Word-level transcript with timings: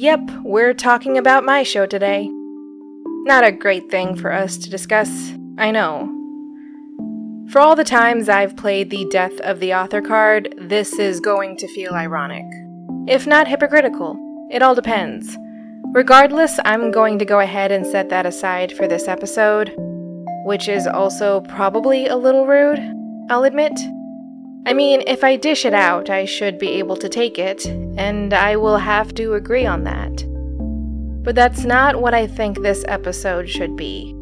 Yep, 0.00 0.30
we're 0.44 0.74
talking 0.74 1.18
about 1.18 1.44
my 1.44 1.64
show 1.64 1.84
today. 1.84 2.30
Not 3.24 3.42
a 3.42 3.50
great 3.50 3.90
thing 3.90 4.14
for 4.14 4.32
us 4.32 4.56
to 4.58 4.70
discuss, 4.70 5.32
I 5.58 5.72
know. 5.72 6.06
For 7.50 7.58
all 7.58 7.74
the 7.74 7.82
times 7.82 8.28
I've 8.28 8.56
played 8.56 8.90
the 8.90 9.06
death 9.06 9.40
of 9.40 9.58
the 9.58 9.74
author 9.74 10.00
card, 10.00 10.54
this 10.56 11.00
is 11.00 11.18
going 11.18 11.56
to 11.56 11.74
feel 11.74 11.94
ironic. 11.94 12.44
If 13.08 13.26
not 13.26 13.48
hypocritical, 13.48 14.16
it 14.52 14.62
all 14.62 14.76
depends. 14.76 15.36
Regardless, 15.92 16.60
I'm 16.64 16.92
going 16.92 17.18
to 17.18 17.24
go 17.24 17.40
ahead 17.40 17.72
and 17.72 17.84
set 17.84 18.08
that 18.10 18.24
aside 18.24 18.70
for 18.70 18.86
this 18.86 19.08
episode, 19.08 19.74
which 20.44 20.68
is 20.68 20.86
also 20.86 21.40
probably 21.40 22.06
a 22.06 22.14
little 22.14 22.46
rude, 22.46 22.78
I'll 23.30 23.42
admit. 23.42 23.76
I 24.64 24.74
mean, 24.74 25.02
if 25.08 25.24
I 25.24 25.34
dish 25.34 25.64
it 25.64 25.74
out, 25.74 26.08
I 26.08 26.24
should 26.24 26.56
be 26.56 26.68
able 26.74 26.96
to 26.98 27.08
take 27.08 27.36
it, 27.36 27.66
and 27.98 28.32
I 28.32 28.56
will 28.56 28.78
have 28.78 29.12
to 29.14 29.34
agree 29.34 29.66
on 29.66 29.84
that. 29.84 30.24
But 31.24 31.34
that's 31.34 31.64
not 31.64 32.00
what 32.00 32.14
I 32.14 32.26
think 32.26 32.62
this 32.62 32.84
episode 32.88 33.48
should 33.50 33.76
be. 33.76 34.14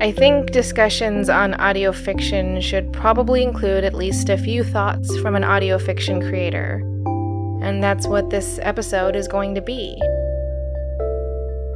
I 0.00 0.10
think 0.10 0.50
discussions 0.50 1.28
on 1.28 1.54
audio 1.54 1.92
fiction 1.92 2.60
should 2.60 2.92
probably 2.92 3.42
include 3.42 3.84
at 3.84 3.94
least 3.94 4.28
a 4.28 4.36
few 4.36 4.64
thoughts 4.64 5.16
from 5.18 5.36
an 5.36 5.44
audio 5.44 5.78
fiction 5.78 6.20
creator. 6.20 6.82
And 7.62 7.82
that's 7.82 8.06
what 8.06 8.30
this 8.30 8.58
episode 8.62 9.14
is 9.14 9.28
going 9.28 9.54
to 9.54 9.62
be. 9.62 9.96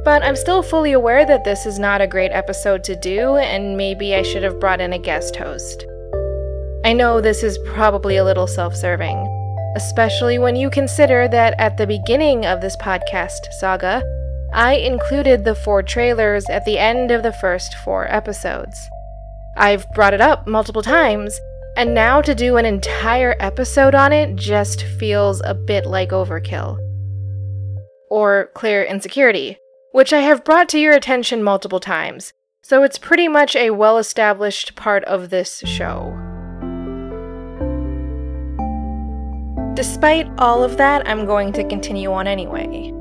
But 0.03 0.23
I'm 0.23 0.35
still 0.35 0.61
fully 0.61 0.91
aware 0.91 1.25
that 1.25 1.43
this 1.43 1.65
is 1.65 1.79
not 1.79 2.01
a 2.01 2.07
great 2.07 2.31
episode 2.31 2.83
to 2.85 2.95
do, 2.95 3.37
and 3.37 3.77
maybe 3.77 4.15
I 4.15 4.21
should 4.21 4.43
have 4.43 4.59
brought 4.59 4.81
in 4.81 4.91
a 4.93 4.99
guest 4.99 5.35
host. 5.35 5.85
I 6.83 6.93
know 6.93 7.21
this 7.21 7.43
is 7.43 7.57
probably 7.59 8.17
a 8.17 8.23
little 8.23 8.47
self 8.47 8.75
serving, 8.75 9.38
especially 9.75 10.39
when 10.39 10.55
you 10.55 10.69
consider 10.69 11.27
that 11.27 11.55
at 11.59 11.77
the 11.77 11.87
beginning 11.87 12.45
of 12.45 12.61
this 12.61 12.75
podcast 12.77 13.51
saga, 13.59 14.03
I 14.53 14.75
included 14.75 15.43
the 15.43 15.55
four 15.55 15.83
trailers 15.83 16.49
at 16.49 16.65
the 16.65 16.77
end 16.77 17.11
of 17.11 17.23
the 17.23 17.33
first 17.33 17.75
four 17.85 18.07
episodes. 18.11 18.89
I've 19.57 19.89
brought 19.91 20.13
it 20.13 20.21
up 20.21 20.47
multiple 20.47 20.81
times, 20.81 21.39
and 21.77 21.93
now 21.93 22.21
to 22.21 22.33
do 22.33 22.57
an 22.57 22.65
entire 22.65 23.35
episode 23.39 23.93
on 23.93 24.11
it 24.11 24.35
just 24.35 24.83
feels 24.83 25.41
a 25.43 25.53
bit 25.53 25.85
like 25.85 26.09
overkill. 26.09 26.77
Or 28.09 28.49
clear 28.55 28.83
insecurity, 28.83 29.57
which 29.91 30.13
I 30.13 30.19
have 30.19 30.43
brought 30.43 30.69
to 30.69 30.79
your 30.79 30.93
attention 30.93 31.43
multiple 31.43 31.79
times, 31.79 32.33
so 32.63 32.83
it's 32.83 32.97
pretty 32.97 33.27
much 33.27 33.55
a 33.55 33.71
well 33.71 33.97
established 33.97 34.75
part 34.75 35.03
of 35.05 35.29
this 35.29 35.59
show. 35.59 36.28
Despite 39.79 40.27
all 40.37 40.61
of 40.61 40.75
that, 40.75 41.07
I'm 41.07 41.25
going 41.25 41.53
to 41.53 41.63
continue 41.63 42.11
on 42.11 42.27
anyway. 42.27 42.91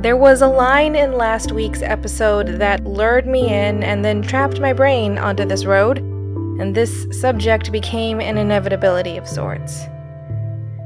There 0.00 0.16
was 0.16 0.40
a 0.40 0.48
line 0.48 0.96
in 0.96 1.18
last 1.18 1.52
week's 1.52 1.82
episode 1.82 2.46
that 2.60 2.84
lured 2.84 3.26
me 3.26 3.52
in 3.52 3.82
and 3.82 4.02
then 4.02 4.22
trapped 4.22 4.58
my 4.58 4.72
brain 4.72 5.18
onto 5.18 5.44
this 5.44 5.66
road, 5.66 5.98
and 5.98 6.74
this 6.74 7.06
subject 7.20 7.70
became 7.72 8.22
an 8.22 8.38
inevitability 8.38 9.18
of 9.18 9.28
sorts. 9.28 9.84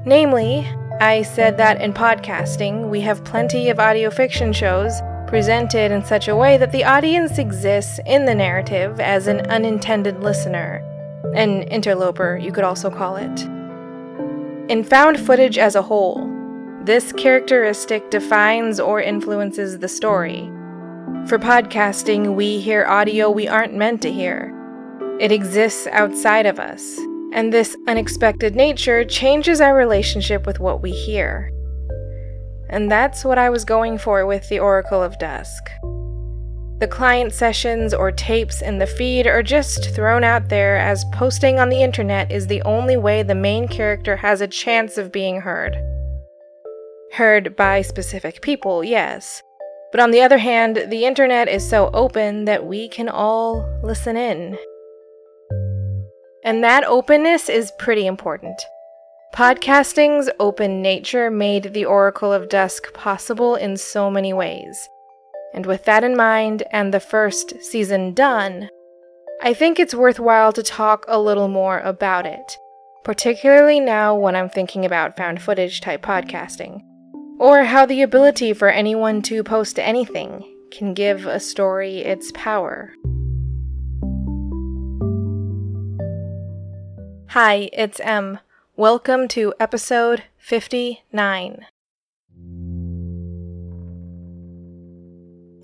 Namely, 0.06 0.68
I 1.00 1.22
said 1.22 1.56
that 1.58 1.80
in 1.80 1.92
podcasting, 1.92 2.90
we 2.90 3.00
have 3.02 3.22
plenty 3.22 3.68
of 3.68 3.78
audio 3.78 4.10
fiction 4.10 4.52
shows 4.52 5.00
presented 5.28 5.92
in 5.92 6.04
such 6.04 6.26
a 6.26 6.34
way 6.34 6.56
that 6.56 6.72
the 6.72 6.82
audience 6.82 7.38
exists 7.38 8.00
in 8.06 8.24
the 8.24 8.34
narrative 8.34 8.98
as 8.98 9.28
an 9.28 9.42
unintended 9.42 10.20
listener, 10.20 10.82
an 11.36 11.62
interloper, 11.68 12.36
you 12.36 12.50
could 12.50 12.64
also 12.64 12.90
call 12.90 13.14
it. 13.14 13.59
In 14.70 14.84
found 14.84 15.18
footage 15.18 15.58
as 15.58 15.74
a 15.74 15.82
whole, 15.82 16.30
this 16.84 17.12
characteristic 17.14 18.08
defines 18.08 18.78
or 18.78 19.00
influences 19.00 19.80
the 19.80 19.88
story. 19.88 20.48
For 21.26 21.40
podcasting, 21.40 22.36
we 22.36 22.60
hear 22.60 22.86
audio 22.86 23.32
we 23.32 23.48
aren't 23.48 23.74
meant 23.74 24.00
to 24.02 24.12
hear. 24.12 24.54
It 25.18 25.32
exists 25.32 25.88
outside 25.88 26.46
of 26.46 26.60
us, 26.60 26.96
and 27.32 27.52
this 27.52 27.76
unexpected 27.88 28.54
nature 28.54 29.04
changes 29.04 29.60
our 29.60 29.74
relationship 29.74 30.46
with 30.46 30.60
what 30.60 30.82
we 30.82 30.92
hear. 30.92 31.50
And 32.68 32.88
that's 32.88 33.24
what 33.24 33.38
I 33.38 33.50
was 33.50 33.64
going 33.64 33.98
for 33.98 34.24
with 34.24 34.48
the 34.48 34.60
Oracle 34.60 35.02
of 35.02 35.18
Dusk. 35.18 35.68
The 36.80 36.88
client 36.88 37.34
sessions 37.34 37.92
or 37.92 38.10
tapes 38.10 38.62
in 38.62 38.78
the 38.78 38.86
feed 38.86 39.26
are 39.26 39.42
just 39.42 39.94
thrown 39.94 40.24
out 40.24 40.48
there 40.48 40.78
as 40.78 41.04
posting 41.12 41.58
on 41.58 41.68
the 41.68 41.82
internet 41.82 42.32
is 42.32 42.46
the 42.46 42.62
only 42.62 42.96
way 42.96 43.22
the 43.22 43.34
main 43.34 43.68
character 43.68 44.16
has 44.16 44.40
a 44.40 44.48
chance 44.48 44.96
of 44.96 45.12
being 45.12 45.42
heard. 45.42 45.76
Heard 47.12 47.54
by 47.54 47.82
specific 47.82 48.40
people, 48.40 48.82
yes. 48.82 49.42
But 49.92 50.00
on 50.00 50.10
the 50.10 50.22
other 50.22 50.38
hand, 50.38 50.86
the 50.88 51.04
internet 51.04 51.48
is 51.48 51.68
so 51.68 51.90
open 51.92 52.46
that 52.46 52.64
we 52.64 52.88
can 52.88 53.10
all 53.10 53.68
listen 53.82 54.16
in. 54.16 54.56
And 56.44 56.64
that 56.64 56.84
openness 56.84 57.50
is 57.50 57.72
pretty 57.78 58.06
important. 58.06 58.58
Podcasting's 59.34 60.30
open 60.40 60.80
nature 60.80 61.30
made 61.30 61.74
the 61.74 61.84
Oracle 61.84 62.32
of 62.32 62.48
Dusk 62.48 62.94
possible 62.94 63.54
in 63.54 63.76
so 63.76 64.10
many 64.10 64.32
ways. 64.32 64.88
And 65.52 65.66
with 65.66 65.84
that 65.84 66.04
in 66.04 66.16
mind, 66.16 66.62
and 66.70 66.94
the 66.94 67.00
first 67.00 67.60
season 67.60 68.14
done, 68.14 68.68
I 69.42 69.52
think 69.52 69.80
it's 69.80 69.94
worthwhile 69.94 70.52
to 70.52 70.62
talk 70.62 71.04
a 71.08 71.20
little 71.20 71.48
more 71.48 71.80
about 71.80 72.24
it, 72.24 72.56
particularly 73.02 73.80
now 73.80 74.14
when 74.14 74.36
I'm 74.36 74.48
thinking 74.48 74.84
about 74.84 75.16
found 75.16 75.42
footage 75.42 75.80
type 75.80 76.02
podcasting, 76.02 76.82
or 77.38 77.64
how 77.64 77.84
the 77.84 78.02
ability 78.02 78.52
for 78.52 78.68
anyone 78.68 79.22
to 79.22 79.42
post 79.42 79.78
anything 79.78 80.44
can 80.70 80.94
give 80.94 81.26
a 81.26 81.40
story 81.40 81.98
its 81.98 82.30
power. 82.32 82.92
Hi, 87.30 87.70
it's 87.72 87.98
M. 88.00 88.38
Welcome 88.76 89.26
to 89.28 89.52
episode 89.58 90.24
59. 90.38 91.66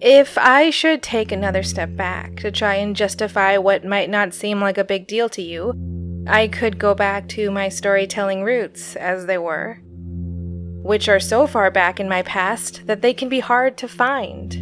If 0.00 0.36
I 0.36 0.68
should 0.68 1.02
take 1.02 1.32
another 1.32 1.62
step 1.62 1.96
back 1.96 2.36
to 2.40 2.50
try 2.50 2.74
and 2.74 2.94
justify 2.94 3.56
what 3.56 3.82
might 3.82 4.10
not 4.10 4.34
seem 4.34 4.60
like 4.60 4.76
a 4.76 4.84
big 4.84 5.06
deal 5.06 5.30
to 5.30 5.40
you, 5.40 5.72
I 6.26 6.48
could 6.48 6.78
go 6.78 6.94
back 6.94 7.28
to 7.30 7.50
my 7.50 7.70
storytelling 7.70 8.42
roots 8.42 8.94
as 8.96 9.24
they 9.24 9.38
were, 9.38 9.80
which 10.82 11.08
are 11.08 11.20
so 11.20 11.46
far 11.46 11.70
back 11.70 11.98
in 11.98 12.10
my 12.10 12.20
past 12.22 12.86
that 12.86 13.00
they 13.00 13.14
can 13.14 13.30
be 13.30 13.40
hard 13.40 13.78
to 13.78 13.88
find. 13.88 14.52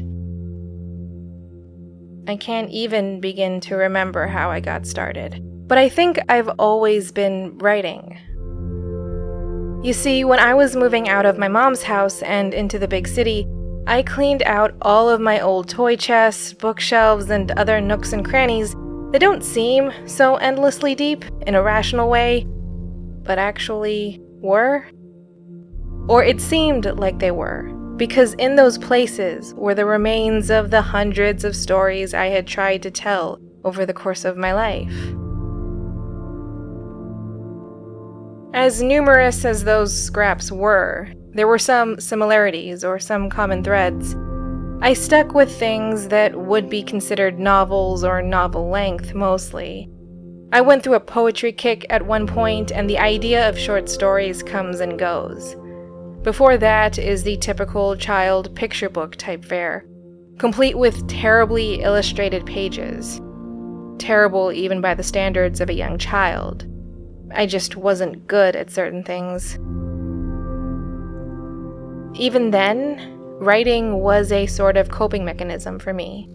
I 2.29 2.37
can't 2.37 2.71
even 2.71 3.21
begin 3.21 3.61
to 3.63 3.75
remember 3.75 4.29
how 4.29 4.51
I 4.51 4.61
got 4.61 4.87
started, 4.87 5.41
but 5.67 5.79
I 5.79 5.89
think 5.89 6.21
I've 6.29 6.49
always 6.61 7.11
been 7.11 7.59
writing. 7.59 8.19
You 9.83 9.93
see, 9.93 10.25
when 10.25 10.39
I 10.39 10.55
was 10.55 10.77
moving 10.77 11.09
out 11.09 11.27
of 11.27 11.39
my 11.39 11.49
mom's 11.49 11.83
house 11.83 12.23
and 12.23 12.55
into 12.55 12.79
the 12.79 12.89
big 12.89 13.09
city, 13.09 13.49
I 13.87 14.03
cleaned 14.03 14.43
out 14.45 14.75
all 14.81 15.11
of 15.11 15.21
my 15.21 15.41
old 15.41 15.69
toy 15.69 15.97
chests, 15.97 16.55
bookshelves, 16.55 17.29
and 17.29 17.51
other 17.53 17.83
nooks 17.83 18.15
and 18.15 18.25
crannies 18.25 18.75
that 19.13 19.21
don't 19.21 19.45
seem 19.45 19.93
so 20.07 20.37
endlessly 20.37 20.95
deep 20.95 21.25
in 21.47 21.55
a 21.55 21.63
rational 21.63 22.09
way, 22.09 22.47
but 23.25 23.39
actually 23.39 24.21
were. 24.41 24.87
Or 26.09 26.25
it 26.25 26.41
seemed 26.41 26.87
like 26.99 27.19
they 27.19 27.31
were, 27.31 27.65
because 27.97 28.33
in 28.35 28.57
those 28.57 28.79
places 28.79 29.53
were 29.55 29.75
the 29.75 29.85
remains 29.85 30.51
of 30.51 30.71
the 30.71 30.83
hundreds 30.83 31.45
of 31.45 31.55
stories 31.55 32.15
I 32.15 32.27
had 32.27 32.47
tried 32.47 32.83
to 32.85 32.91
tell 32.91 33.39
over 33.65 33.85
the 33.85 33.93
course 33.93 34.25
of 34.25 34.39
my 34.39 34.55
life. 34.55 34.95
As 38.55 38.83
numerous 38.83 39.45
as 39.45 39.65
those 39.65 39.95
scraps 39.95 40.51
were, 40.51 41.09
there 41.35 41.49
were 41.49 41.59
some 41.59 42.01
similarities 42.01 42.85
or 42.85 42.99
some 42.99 43.29
common 43.29 43.63
threads. 43.63 44.17
I 44.81 44.93
stuck 44.93 45.35
with 45.35 45.51
things 45.51 46.09
that 46.09 46.39
would 46.39 46.71
be 46.71 46.83
considered 46.83 47.39
novels 47.39 48.05
or 48.05 48.23
novel 48.23 48.69
length 48.69 49.15
mostly. 49.15 49.89
I 50.53 50.61
went 50.61 50.85
through 50.85 50.95
a 50.95 51.01
poetry 51.01 51.53
kick 51.53 51.85
at 51.91 52.07
one 52.07 52.29
point, 52.29 52.71
and 52.71 52.89
the 52.89 52.99
idea 52.99 53.49
of 53.49 53.59
short 53.59 53.89
stories 53.89 54.43
comes 54.43 54.79
and 54.79 54.99
goes. 54.99 55.57
Before 56.23 56.57
that 56.57 56.97
is 56.97 57.25
the 57.25 57.37
typical 57.39 57.97
child 57.97 58.55
picture 58.55 58.89
book 58.89 59.17
type 59.17 59.45
fare, 59.45 59.85
complete 60.39 60.79
with 60.79 61.09
terribly 61.09 61.83
illustrated 61.83 62.47
pages. 62.47 63.21
Terrible 63.99 64.53
even 64.53 64.81
by 64.81 64.95
the 64.95 65.03
standards 65.03 65.61
of 65.61 65.71
a 65.71 65.75
young 65.75 65.99
child. 65.99 66.67
I 67.35 67.47
just 67.47 67.75
wasn't 67.75 68.29
good 68.29 68.55
at 68.55 68.71
certain 68.71 69.03
things. 69.03 69.59
Even 72.15 72.51
then, 72.51 73.19
writing 73.41 74.01
was 74.01 74.31
a 74.31 74.47
sort 74.47 74.77
of 74.77 74.91
coping 74.91 75.25
mechanism 75.25 75.79
for 75.79 75.93
me. 75.93 76.29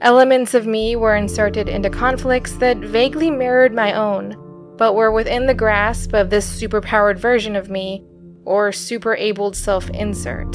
Elements 0.00 0.54
of 0.54 0.66
me 0.66 0.94
were 0.94 1.16
inserted 1.16 1.68
into 1.68 1.90
conflicts 1.90 2.52
that 2.56 2.76
vaguely 2.76 3.30
mirrored 3.30 3.74
my 3.74 3.94
own, 3.94 4.36
but 4.76 4.94
were 4.94 5.10
within 5.10 5.46
the 5.46 5.54
grasp 5.54 6.12
of 6.12 6.30
this 6.30 6.46
superpowered 6.46 7.18
version 7.18 7.56
of 7.56 7.70
me, 7.70 8.04
or 8.44 8.70
super 8.70 9.16
abled 9.16 9.56
self 9.56 9.90
insert. 9.90 10.52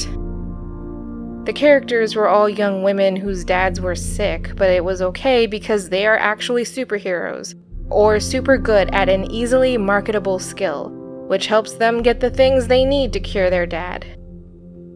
The 1.45 1.53
characters 1.53 2.15
were 2.15 2.29
all 2.29 2.47
young 2.47 2.83
women 2.83 3.15
whose 3.15 3.43
dads 3.43 3.81
were 3.81 3.95
sick, 3.95 4.55
but 4.55 4.69
it 4.69 4.85
was 4.85 5.01
okay 5.01 5.47
because 5.47 5.89
they 5.89 6.05
are 6.05 6.17
actually 6.17 6.63
superheroes, 6.63 7.55
or 7.89 8.19
super 8.19 8.57
good 8.57 8.93
at 8.93 9.09
an 9.09 9.29
easily 9.31 9.75
marketable 9.75 10.37
skill, 10.39 10.89
which 11.27 11.47
helps 11.47 11.73
them 11.73 12.03
get 12.03 12.19
the 12.19 12.29
things 12.29 12.67
they 12.67 12.85
need 12.85 13.11
to 13.13 13.19
cure 13.19 13.49
their 13.49 13.65
dad. 13.65 14.05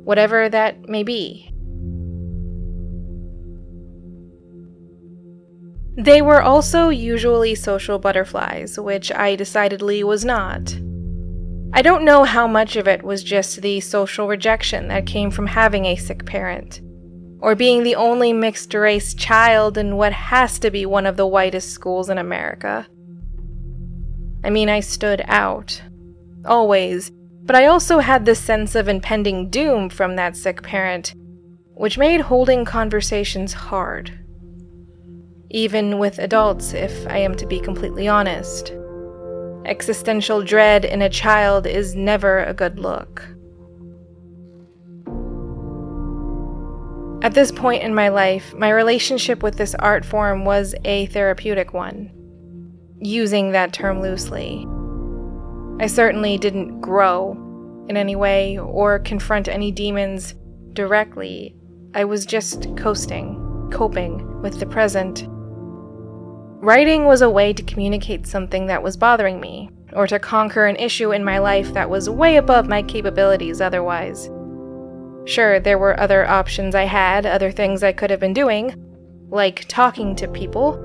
Whatever 0.06 0.48
that 0.48 0.88
may 0.88 1.04
be. 1.04 1.52
They 5.98 6.22
were 6.22 6.42
also 6.42 6.90
usually 6.90 7.56
social 7.56 8.00
butterflies, 8.00 8.80
which 8.80 9.12
I 9.12 9.36
decidedly 9.36 10.04
was 10.04 10.24
not. 10.24 10.78
I 11.74 11.82
don't 11.82 12.06
know 12.06 12.24
how 12.24 12.48
much 12.48 12.76
of 12.76 12.88
it 12.88 13.04
was 13.04 13.24
just 13.24 13.62
the 13.62 13.80
social 13.80 14.28
rejection 14.28 14.88
that 14.90 15.06
came 15.08 15.32
from 15.32 15.48
having 15.48 15.86
a 15.86 15.96
sick 15.96 16.26
parent, 16.26 16.82
or 17.40 17.56
being 17.56 17.84
the 17.84 17.96
only 17.96 18.32
mixed 18.32 18.74
race 18.74 19.14
child 19.14 19.78
in 19.78 19.98
what 19.98 20.14
has 20.14 20.60
to 20.60 20.70
be 20.70 20.86
one 20.86 21.06
of 21.06 21.18
the 21.18 21.28
whitest 21.28 21.72
schools 21.72 22.10
in 22.10 22.18
America. 22.18 22.88
I 24.44 24.50
mean, 24.50 24.70
I 24.70 24.82
stood 24.82 25.24
out. 25.26 25.82
Always. 26.46 27.12
But 27.46 27.56
I 27.56 27.68
also 27.68 28.00
had 28.00 28.26
this 28.26 28.40
sense 28.40 28.74
of 28.74 28.88
impending 28.88 29.50
doom 29.50 29.90
from 29.90 30.16
that 30.16 30.36
sick 30.36 30.64
parent, 30.64 31.14
which 31.76 31.98
made 31.98 32.22
holding 32.22 32.66
conversations 32.66 33.54
hard. 33.54 34.12
Even 35.52 36.00
with 36.00 36.18
adults, 36.18 36.74
if 36.74 37.06
I 37.08 37.18
am 37.20 37.36
to 37.36 37.46
be 37.46 37.60
completely 37.60 38.08
honest. 38.08 38.74
Existential 39.66 40.44
dread 40.44 40.86
in 40.86 41.04
a 41.04 41.10
child 41.10 41.68
is 41.68 41.96
never 41.96 42.44
a 42.44 42.54
good 42.54 42.80
look. 42.80 43.28
At 47.24 47.34
this 47.34 47.52
point 47.52 47.82
in 47.84 47.96
my 47.96 48.10
life, 48.10 48.54
my 48.56 48.70
relationship 48.70 49.42
with 49.42 49.56
this 49.56 49.74
art 49.76 50.06
form 50.06 50.46
was 50.46 50.76
a 50.84 51.08
therapeutic 51.08 51.74
one, 51.74 52.12
using 53.00 53.52
that 53.52 53.74
term 53.74 54.02
loosely. 54.02 54.68
I 55.80 55.88
certainly 55.88 56.38
didn't 56.38 56.80
grow 56.80 57.34
in 57.90 57.98
any 57.98 58.16
way 58.16 58.58
or 58.58 59.00
confront 59.00 59.48
any 59.48 59.72
demons 59.72 60.34
directly. 60.74 61.56
I 61.94 62.06
was 62.06 62.26
just 62.26 62.76
coasting, 62.78 63.70
coping 63.72 64.42
with 64.42 64.60
the 64.60 64.66
present. 64.66 65.28
Writing 66.64 67.06
was 67.06 67.22
a 67.22 67.30
way 67.30 67.54
to 67.54 67.64
communicate 67.64 68.26
something 68.26 68.68
that 68.68 68.82
was 68.82 68.98
bothering 68.98 69.40
me, 69.40 69.70
or 69.94 70.08
to 70.08 70.18
conquer 70.18 70.66
an 70.66 70.78
issue 70.78 71.12
in 71.12 71.24
my 71.24 71.38
life 71.38 71.74
that 71.74 71.90
was 71.90 72.10
way 72.10 72.38
above 72.38 72.68
my 72.68 72.82
capabilities 72.82 73.62
otherwise. 73.62 74.30
Sure, 75.26 75.60
there 75.60 75.78
were 75.78 76.00
other 76.00 76.26
options 76.26 76.74
I 76.74 76.84
had, 76.84 77.26
other 77.26 77.52
things 77.52 77.84
I 77.84 77.92
could 77.92 78.10
have 78.10 78.20
been 78.20 78.34
doing, 78.34 78.74
like 79.30 79.66
talking 79.68 80.16
to 80.16 80.28
people, 80.28 80.78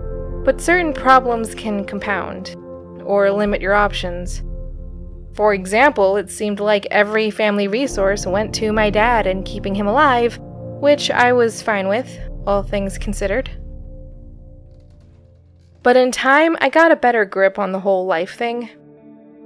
but 0.45 0.61
certain 0.61 0.93
problems 0.93 1.55
can 1.55 1.85
compound, 1.85 2.57
or 3.05 3.31
limit 3.31 3.61
your 3.61 3.75
options. 3.75 4.43
For 5.35 5.55
example, 5.55 6.17
it 6.17 6.31
seemed 6.31 6.61
like 6.61 6.87
every 6.91 7.31
family 7.31 7.69
resource 7.69 8.27
went 8.27 8.55
to 8.57 8.73
my 8.73 8.91
dad 8.91 9.27
and 9.27 9.45
keeping 9.45 9.75
him 9.75 9.87
alive, 9.87 10.39
which 10.81 11.11
I 11.11 11.33
was 11.33 11.63
fine 11.63 11.89
with, 11.89 12.19
all 12.47 12.63
things 12.63 12.99
considered. 12.99 13.51
But 15.83 15.97
in 15.97 16.13
time, 16.13 16.57
I 16.61 16.69
got 16.69 16.93
a 16.93 16.97
better 16.97 17.25
grip 17.25 17.59
on 17.59 17.73
the 17.73 17.81
whole 17.81 18.07
life 18.07 18.37
thing. 18.37 18.69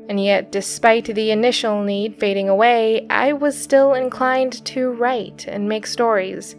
And 0.08 0.22
yet, 0.22 0.52
despite 0.52 1.06
the 1.06 1.30
initial 1.30 1.82
need 1.82 2.16
fading 2.16 2.48
away, 2.48 3.06
I 3.08 3.32
was 3.32 3.56
still 3.56 3.94
inclined 3.94 4.64
to 4.66 4.90
write 4.90 5.46
and 5.46 5.68
make 5.68 5.86
stories. 5.86 6.56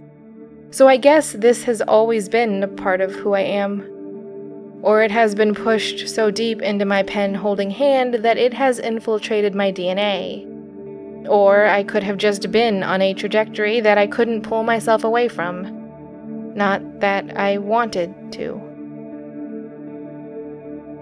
So 0.72 0.88
I 0.88 0.98
guess 0.98 1.34
this 1.34 1.64
has 1.64 1.82
always 1.82 2.28
been 2.28 2.64
a 2.64 2.68
part 2.68 3.02
of 3.02 3.14
who 3.14 3.34
I 3.34 3.42
am. 3.42 3.95
Or 4.86 5.02
it 5.02 5.10
has 5.10 5.34
been 5.34 5.56
pushed 5.56 6.08
so 6.08 6.30
deep 6.30 6.62
into 6.62 6.86
my 6.86 7.02
pen 7.02 7.34
holding 7.34 7.72
hand 7.72 8.14
that 8.14 8.38
it 8.38 8.54
has 8.54 8.78
infiltrated 8.78 9.56
my 9.56 9.72
DNA. 9.72 10.46
Or 11.28 11.66
I 11.66 11.84
could 11.84 12.04
have 12.04 12.18
just 12.18 12.52
been 12.52 12.84
on 12.84 13.02
a 13.02 13.16
trajectory 13.16 13.80
that 13.80 13.98
I 13.98 14.06
couldn't 14.06 14.44
pull 14.44 14.62
myself 14.62 15.04
away 15.04 15.28
from. 15.28 16.54
Not 16.54 17.00
that 17.00 17.36
I 17.36 17.58
wanted 17.58 18.14
to. 18.34 18.62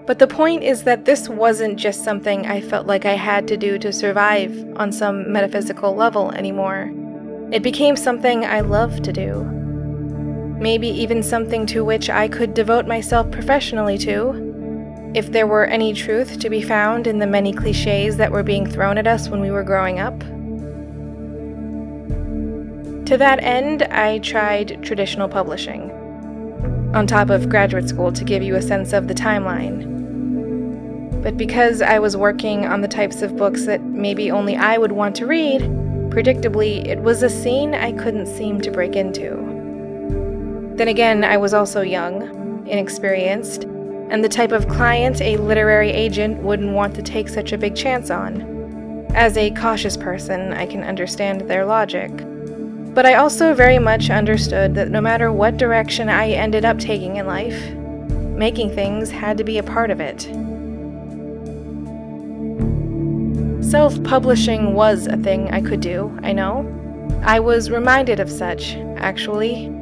But 0.06 0.18
the 0.18 0.28
point 0.28 0.62
is 0.62 0.84
that 0.84 1.04
this 1.04 1.28
wasn't 1.28 1.78
just 1.78 2.04
something 2.04 2.46
I 2.46 2.62
felt 2.62 2.86
like 2.86 3.04
I 3.04 3.16
had 3.16 3.46
to 3.48 3.58
do 3.58 3.78
to 3.80 3.92
survive 3.92 4.66
on 4.76 4.92
some 4.92 5.30
metaphysical 5.30 5.94
level 5.94 6.30
anymore. 6.30 6.90
It 7.52 7.62
became 7.62 7.96
something 7.96 8.46
I 8.46 8.60
love 8.60 9.02
to 9.02 9.12
do. 9.12 9.63
Maybe 10.58 10.88
even 10.88 11.22
something 11.22 11.66
to 11.66 11.84
which 11.84 12.08
I 12.08 12.28
could 12.28 12.54
devote 12.54 12.86
myself 12.86 13.30
professionally 13.30 13.98
to, 13.98 15.12
if 15.14 15.30
there 15.30 15.46
were 15.46 15.66
any 15.66 15.92
truth 15.92 16.38
to 16.40 16.50
be 16.50 16.62
found 16.62 17.06
in 17.06 17.18
the 17.18 17.26
many 17.26 17.52
cliches 17.52 18.16
that 18.16 18.32
were 18.32 18.42
being 18.42 18.66
thrown 18.66 18.98
at 18.98 19.06
us 19.06 19.28
when 19.28 19.40
we 19.40 19.50
were 19.50 19.62
growing 19.62 20.00
up. 20.00 20.18
To 23.06 23.16
that 23.18 23.38
end, 23.42 23.82
I 23.82 24.18
tried 24.18 24.82
traditional 24.82 25.28
publishing, 25.28 25.90
on 26.94 27.06
top 27.06 27.30
of 27.30 27.48
graduate 27.48 27.88
school 27.88 28.12
to 28.12 28.24
give 28.24 28.42
you 28.42 28.56
a 28.56 28.62
sense 28.62 28.92
of 28.92 29.08
the 29.08 29.14
timeline. 29.14 29.92
But 31.22 31.36
because 31.36 31.80
I 31.82 31.98
was 31.98 32.16
working 32.16 32.66
on 32.66 32.80
the 32.80 32.88
types 32.88 33.22
of 33.22 33.36
books 33.36 33.66
that 33.66 33.82
maybe 33.82 34.30
only 34.30 34.56
I 34.56 34.78
would 34.78 34.92
want 34.92 35.14
to 35.16 35.26
read, 35.26 35.62
predictably, 36.10 36.86
it 36.86 37.00
was 37.00 37.22
a 37.22 37.30
scene 37.30 37.74
I 37.74 37.92
couldn't 37.92 38.26
seem 38.26 38.60
to 38.62 38.70
break 38.70 38.96
into. 38.96 39.53
Then 40.76 40.88
again, 40.88 41.22
I 41.22 41.36
was 41.36 41.54
also 41.54 41.82
young, 41.82 42.66
inexperienced, 42.66 43.62
and 43.62 44.24
the 44.24 44.28
type 44.28 44.50
of 44.50 44.68
client 44.68 45.20
a 45.20 45.36
literary 45.36 45.90
agent 45.90 46.42
wouldn't 46.42 46.72
want 46.72 46.94
to 46.96 47.02
take 47.02 47.28
such 47.28 47.52
a 47.52 47.58
big 47.58 47.76
chance 47.76 48.10
on. 48.10 49.06
As 49.14 49.36
a 49.36 49.52
cautious 49.52 49.96
person, 49.96 50.52
I 50.52 50.66
can 50.66 50.82
understand 50.82 51.42
their 51.42 51.64
logic. 51.64 52.10
But 52.92 53.06
I 53.06 53.14
also 53.14 53.54
very 53.54 53.78
much 53.78 54.10
understood 54.10 54.74
that 54.74 54.90
no 54.90 55.00
matter 55.00 55.30
what 55.30 55.56
direction 55.56 56.08
I 56.08 56.30
ended 56.30 56.64
up 56.64 56.78
taking 56.78 57.16
in 57.16 57.26
life, 57.26 57.72
making 58.36 58.74
things 58.74 59.10
had 59.10 59.38
to 59.38 59.44
be 59.44 59.58
a 59.58 59.62
part 59.62 59.90
of 59.90 60.00
it. 60.00 60.22
Self 63.64 64.02
publishing 64.04 64.74
was 64.74 65.06
a 65.06 65.16
thing 65.16 65.50
I 65.52 65.60
could 65.60 65.80
do, 65.80 66.16
I 66.22 66.32
know. 66.32 66.70
I 67.22 67.40
was 67.40 67.70
reminded 67.70 68.20
of 68.20 68.30
such, 68.30 68.74
actually. 68.96 69.73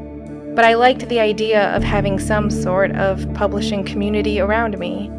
But 0.54 0.64
I 0.64 0.75
liked 0.75 1.09
the 1.09 1.21
idea 1.21 1.75
of 1.75 1.82
having 1.82 2.18
some 2.18 2.50
sort 2.50 2.92
of 2.92 3.32
publishing 3.35 3.85
community 3.85 4.40
around 4.40 4.78
me. 4.78 5.11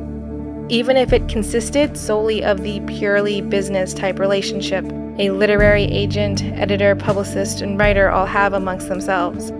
Even 0.69 0.95
if 0.95 1.11
it 1.11 1.27
consisted 1.27 1.97
solely 1.97 2.43
of 2.43 2.61
the 2.63 2.79
purely 2.81 3.41
business 3.41 3.93
type 3.93 4.19
relationship 4.19 4.85
a 5.19 5.29
literary 5.29 5.83
agent, 5.83 6.41
editor, 6.43 6.95
publicist, 6.95 7.61
and 7.61 7.77
writer 7.77 8.09
all 8.09 8.25
have 8.25 8.53
amongst 8.53 8.89
themselves. 8.89 9.51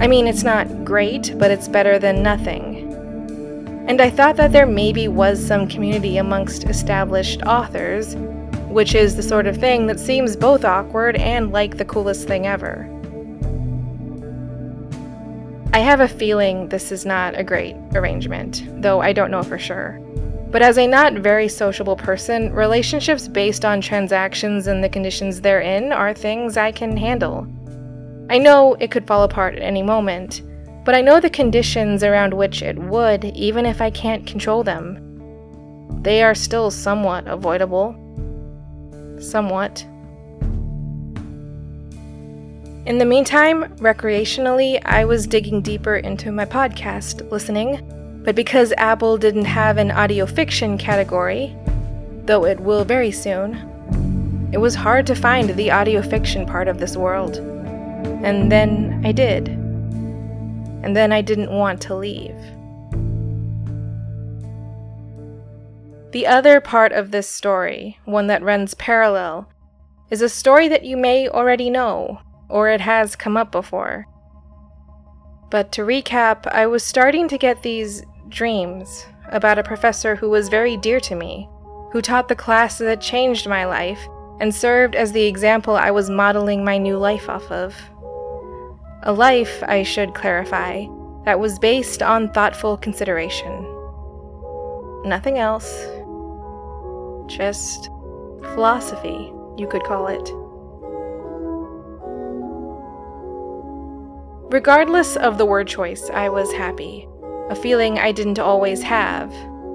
I 0.00 0.06
mean, 0.06 0.26
it's 0.26 0.42
not 0.42 0.86
great, 0.86 1.34
but 1.38 1.50
it's 1.50 1.68
better 1.68 1.98
than 1.98 2.22
nothing. 2.22 2.90
And 3.86 4.00
I 4.00 4.08
thought 4.08 4.36
that 4.36 4.52
there 4.52 4.64
maybe 4.64 5.06
was 5.06 5.46
some 5.46 5.68
community 5.68 6.16
amongst 6.16 6.64
established 6.64 7.42
authors 7.42 8.16
which 8.76 8.94
is 8.94 9.16
the 9.16 9.22
sort 9.22 9.46
of 9.46 9.56
thing 9.56 9.86
that 9.86 9.98
seems 9.98 10.36
both 10.36 10.62
awkward 10.62 11.16
and 11.16 11.50
like 11.50 11.78
the 11.78 11.84
coolest 11.86 12.28
thing 12.28 12.46
ever. 12.46 12.86
I 15.72 15.80
have 15.80 16.00
a 16.00 16.08
feeling 16.08 16.68
this 16.68 16.90
is 16.90 17.04
not 17.04 17.38
a 17.38 17.44
great 17.44 17.76
arrangement, 17.94 18.64
though 18.82 19.00
I 19.00 19.12
don't 19.12 19.30
know 19.30 19.42
for 19.42 19.58
sure. 19.58 20.00
But 20.50 20.62
as 20.62 20.78
a 20.78 20.86
not 20.86 21.14
very 21.14 21.48
sociable 21.48 21.96
person, 21.96 22.52
relationships 22.52 23.28
based 23.28 23.64
on 23.64 23.80
transactions 23.80 24.66
and 24.66 24.82
the 24.82 24.88
conditions 24.88 25.40
therein 25.40 25.92
are 25.92 26.14
things 26.14 26.56
I 26.56 26.72
can 26.72 26.96
handle. 26.96 27.46
I 28.30 28.38
know 28.38 28.74
it 28.80 28.90
could 28.90 29.06
fall 29.06 29.22
apart 29.22 29.54
at 29.56 29.62
any 29.62 29.82
moment, 29.82 30.42
but 30.84 30.94
I 30.94 31.00
know 31.00 31.20
the 31.20 31.30
conditions 31.30 32.02
around 32.02 32.32
which 32.32 32.62
it 32.62 32.78
would, 32.78 33.24
even 33.24 33.66
if 33.66 33.82
I 33.82 33.90
can't 33.90 34.26
control 34.26 34.62
them. 34.62 35.02
They 36.02 36.22
are 36.22 36.34
still 36.34 36.70
somewhat 36.70 37.26
avoidable 37.26 37.94
somewhat. 39.20 39.84
In 42.86 42.98
the 42.98 43.04
meantime, 43.04 43.64
recreationally, 43.78 44.80
I 44.86 45.04
was 45.06 45.26
digging 45.26 45.60
deeper 45.60 45.96
into 45.96 46.30
my 46.30 46.44
podcast 46.44 47.28
listening, 47.32 47.82
but 48.24 48.36
because 48.36 48.72
Apple 48.76 49.18
didn't 49.18 49.46
have 49.46 49.76
an 49.76 49.90
audio 49.90 50.24
fiction 50.24 50.78
category, 50.78 51.52
though 52.26 52.44
it 52.44 52.60
will 52.60 52.84
very 52.84 53.10
soon, 53.10 54.50
it 54.52 54.58
was 54.58 54.76
hard 54.76 55.04
to 55.08 55.16
find 55.16 55.50
the 55.50 55.72
audio 55.72 56.00
fiction 56.00 56.46
part 56.46 56.68
of 56.68 56.78
this 56.78 56.96
world. 56.96 57.38
And 58.22 58.52
then 58.52 59.02
I 59.04 59.10
did. 59.10 59.48
And 59.48 60.94
then 60.94 61.10
I 61.10 61.22
didn't 61.22 61.50
want 61.50 61.80
to 61.82 61.96
leave. 61.96 62.36
The 66.12 66.28
other 66.28 66.60
part 66.60 66.92
of 66.92 67.10
this 67.10 67.28
story, 67.28 67.98
one 68.04 68.28
that 68.28 68.44
runs 68.44 68.74
parallel, 68.74 69.50
is 70.08 70.22
a 70.22 70.28
story 70.28 70.68
that 70.68 70.84
you 70.84 70.96
may 70.96 71.28
already 71.28 71.68
know, 71.68 72.20
or 72.48 72.68
it 72.68 72.80
has 72.80 73.16
come 73.16 73.36
up 73.36 73.50
before. 73.52 74.06
But 75.50 75.72
to 75.72 75.82
recap, 75.82 76.46
I 76.48 76.66
was 76.66 76.82
starting 76.82 77.28
to 77.28 77.38
get 77.38 77.62
these 77.62 78.02
dreams 78.28 79.06
about 79.30 79.58
a 79.58 79.62
professor 79.62 80.16
who 80.16 80.28
was 80.28 80.48
very 80.48 80.76
dear 80.76 81.00
to 81.00 81.14
me, 81.14 81.48
who 81.92 82.02
taught 82.02 82.28
the 82.28 82.34
class 82.34 82.78
that 82.78 83.00
changed 83.00 83.48
my 83.48 83.64
life 83.64 84.00
and 84.40 84.54
served 84.54 84.94
as 84.94 85.12
the 85.12 85.24
example 85.24 85.76
I 85.76 85.90
was 85.90 86.10
modeling 86.10 86.64
my 86.64 86.78
new 86.78 86.98
life 86.98 87.28
off 87.28 87.50
of. 87.50 87.74
A 89.02 89.12
life, 89.12 89.62
I 89.66 89.82
should 89.82 90.14
clarify, 90.14 90.86
that 91.24 91.40
was 91.40 91.58
based 91.58 92.02
on 92.02 92.32
thoughtful 92.32 92.76
consideration. 92.76 93.52
Nothing 95.04 95.38
else. 95.38 95.86
Just 97.28 97.86
philosophy, 98.54 99.32
you 99.56 99.68
could 99.68 99.84
call 99.84 100.08
it. 100.08 100.45
Regardless 104.56 105.16
of 105.16 105.36
the 105.36 105.44
word 105.44 105.68
choice, 105.68 106.08
I 106.08 106.30
was 106.30 106.50
happy, 106.50 107.06
a 107.50 107.54
feeling 107.54 107.98
I 107.98 108.10
didn't 108.10 108.38
always 108.38 108.80
have, 108.80 109.30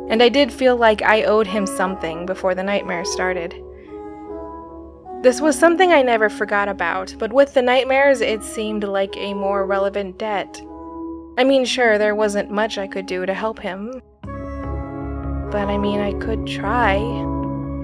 and 0.09 0.23
I 0.23 0.27
did 0.27 0.51
feel 0.51 0.75
like 0.75 1.03
I 1.03 1.21
owed 1.21 1.45
him 1.45 1.67
something 1.67 2.25
before 2.25 2.55
the 2.55 2.63
nightmare 2.63 3.05
started. 3.05 3.53
This 5.21 5.39
was 5.39 5.55
something 5.55 5.91
I 5.91 6.01
never 6.01 6.31
forgot 6.31 6.67
about, 6.67 7.13
but 7.19 7.31
with 7.31 7.53
the 7.53 7.61
nightmares, 7.61 8.21
it 8.21 8.41
seemed 8.41 8.83
like 8.83 9.15
a 9.17 9.35
more 9.35 9.67
relevant 9.67 10.17
debt. 10.17 10.59
I 11.37 11.43
mean, 11.43 11.63
sure, 11.63 11.99
there 11.99 12.15
wasn't 12.15 12.49
much 12.49 12.79
I 12.79 12.87
could 12.87 13.05
do 13.05 13.27
to 13.27 13.35
help 13.35 13.59
him. 13.59 14.01
But 14.23 15.67
I 15.67 15.77
mean, 15.77 15.99
I 15.99 16.13
could 16.13 16.47
try. 16.47 16.95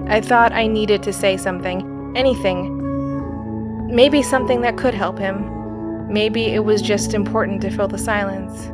I 0.07 0.19
thought 0.19 0.51
I 0.51 0.65
needed 0.65 1.03
to 1.03 1.13
say 1.13 1.37
something, 1.37 2.13
anything. 2.15 3.85
Maybe 3.95 4.23
something 4.23 4.61
that 4.61 4.77
could 4.77 4.95
help 4.95 5.19
him. 5.19 5.56
Maybe 6.09 6.45
it 6.45 6.63
was 6.63 6.81
just 6.81 7.13
important 7.13 7.61
to 7.61 7.69
fill 7.69 7.87
the 7.87 7.97
silence. 7.97 8.67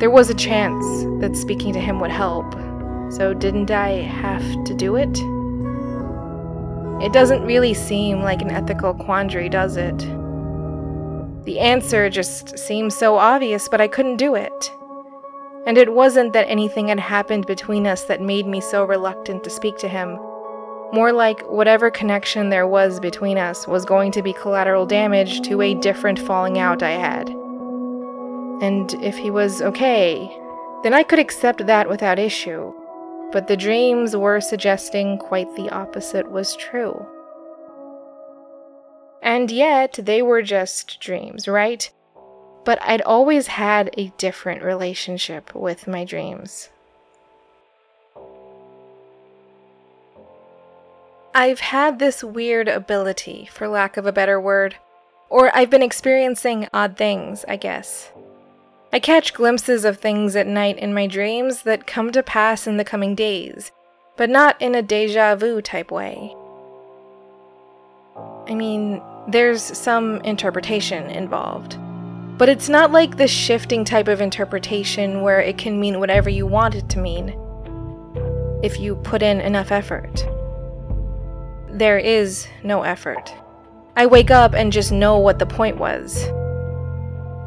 There 0.00 0.10
was 0.10 0.30
a 0.30 0.34
chance 0.34 0.84
that 1.20 1.36
speaking 1.36 1.72
to 1.74 1.80
him 1.80 2.00
would 2.00 2.10
help, 2.10 2.52
so 3.10 3.34
didn't 3.34 3.70
I 3.70 3.90
have 3.90 4.64
to 4.64 4.74
do 4.74 4.96
it? 4.96 5.18
It 7.04 7.12
doesn't 7.12 7.44
really 7.44 7.74
seem 7.74 8.22
like 8.22 8.42
an 8.42 8.50
ethical 8.50 8.94
quandary, 8.94 9.48
does 9.48 9.76
it? 9.76 9.98
The 11.44 11.60
answer 11.60 12.08
just 12.10 12.58
seems 12.58 12.96
so 12.96 13.16
obvious, 13.16 13.68
but 13.68 13.80
I 13.80 13.88
couldn't 13.88 14.16
do 14.16 14.34
it. 14.34 14.72
And 15.66 15.76
it 15.76 15.92
wasn't 15.92 16.32
that 16.32 16.48
anything 16.48 16.88
had 16.88 17.00
happened 17.00 17.46
between 17.46 17.86
us 17.86 18.04
that 18.04 18.22
made 18.22 18.46
me 18.46 18.60
so 18.60 18.84
reluctant 18.84 19.44
to 19.44 19.50
speak 19.50 19.76
to 19.78 19.88
him. 19.88 20.18
More 20.92 21.12
like 21.12 21.42
whatever 21.42 21.90
connection 21.90 22.48
there 22.48 22.66
was 22.66 22.98
between 22.98 23.36
us 23.36 23.66
was 23.66 23.84
going 23.84 24.10
to 24.12 24.22
be 24.22 24.32
collateral 24.32 24.86
damage 24.86 25.42
to 25.42 25.60
a 25.60 25.74
different 25.74 26.18
falling 26.18 26.58
out 26.58 26.82
I 26.82 26.92
had. 26.92 27.28
And 28.60 28.92
if 29.02 29.16
he 29.16 29.30
was 29.30 29.60
okay, 29.60 30.34
then 30.82 30.94
I 30.94 31.02
could 31.02 31.18
accept 31.18 31.66
that 31.66 31.88
without 31.88 32.18
issue. 32.18 32.72
But 33.32 33.48
the 33.48 33.56
dreams 33.56 34.16
were 34.16 34.40
suggesting 34.40 35.18
quite 35.18 35.54
the 35.54 35.68
opposite 35.68 36.30
was 36.30 36.56
true. 36.56 37.06
And 39.22 39.50
yet, 39.50 39.98
they 40.02 40.22
were 40.22 40.42
just 40.42 41.00
dreams, 41.00 41.46
right? 41.46 41.90
But 42.64 42.80
I'd 42.82 43.02
always 43.02 43.48
had 43.48 43.90
a 43.98 44.12
different 44.16 44.62
relationship 44.62 45.54
with 45.54 45.86
my 45.86 46.04
dreams. 46.04 46.70
I've 51.38 51.60
had 51.60 52.00
this 52.00 52.24
weird 52.24 52.66
ability, 52.66 53.48
for 53.52 53.68
lack 53.68 53.96
of 53.96 54.04
a 54.06 54.12
better 54.12 54.40
word, 54.40 54.74
or 55.30 55.56
I've 55.56 55.70
been 55.70 55.84
experiencing 55.84 56.66
odd 56.74 56.96
things, 56.96 57.44
I 57.46 57.54
guess. 57.54 58.10
I 58.92 58.98
catch 58.98 59.34
glimpses 59.34 59.84
of 59.84 59.98
things 59.98 60.34
at 60.34 60.48
night 60.48 60.78
in 60.78 60.92
my 60.92 61.06
dreams 61.06 61.62
that 61.62 61.86
come 61.86 62.10
to 62.10 62.24
pass 62.24 62.66
in 62.66 62.76
the 62.76 62.84
coming 62.84 63.14
days, 63.14 63.70
but 64.16 64.28
not 64.28 64.60
in 64.60 64.74
a 64.74 64.82
deja 64.82 65.36
vu 65.36 65.62
type 65.62 65.92
way. 65.92 66.34
I 68.48 68.56
mean, 68.56 69.00
there's 69.28 69.62
some 69.62 70.16
interpretation 70.22 71.08
involved. 71.08 71.78
But 72.36 72.48
it's 72.48 72.68
not 72.68 72.90
like 72.90 73.16
the 73.16 73.28
shifting 73.28 73.84
type 73.84 74.08
of 74.08 74.20
interpretation 74.20 75.22
where 75.22 75.40
it 75.40 75.56
can 75.56 75.78
mean 75.78 76.00
whatever 76.00 76.30
you 76.30 76.48
want 76.48 76.74
it 76.74 76.88
to 76.88 76.98
mean 76.98 77.28
if 78.64 78.80
you 78.80 78.96
put 78.96 79.22
in 79.22 79.40
enough 79.40 79.70
effort 79.70 80.26
there 81.78 81.98
is 81.98 82.48
no 82.64 82.82
effort. 82.82 83.32
I 83.96 84.06
wake 84.06 84.30
up 84.30 84.54
and 84.54 84.72
just 84.72 84.92
know 84.92 85.18
what 85.18 85.38
the 85.38 85.46
point 85.46 85.78
was. 85.78 86.24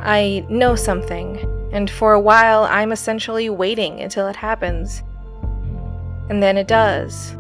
I 0.02 0.46
know 0.50 0.76
something, 0.76 1.38
and 1.72 1.90
for 1.90 2.14
a 2.14 2.20
while 2.20 2.64
I'm 2.64 2.92
essentially 2.92 3.50
waiting 3.50 4.00
until 4.00 4.28
it 4.28 4.36
happens. 4.36 5.04
And 6.30 6.42
then 6.42 6.58
it 6.58 6.68
does. 6.68 7.32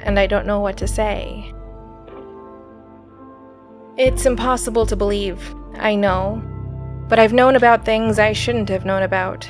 And 0.00 0.18
I 0.18 0.26
don't 0.26 0.46
know 0.46 0.60
what 0.60 0.76
to 0.78 0.88
say. 0.88 1.52
It's 3.96 4.26
impossible 4.26 4.86
to 4.86 4.96
believe, 4.96 5.54
I 5.74 5.94
know, 5.94 6.42
but 7.08 7.18
I've 7.18 7.32
known 7.32 7.54
about 7.54 7.84
things 7.84 8.18
I 8.18 8.32
shouldn't 8.32 8.68
have 8.70 8.84
known 8.84 9.02
about. 9.02 9.48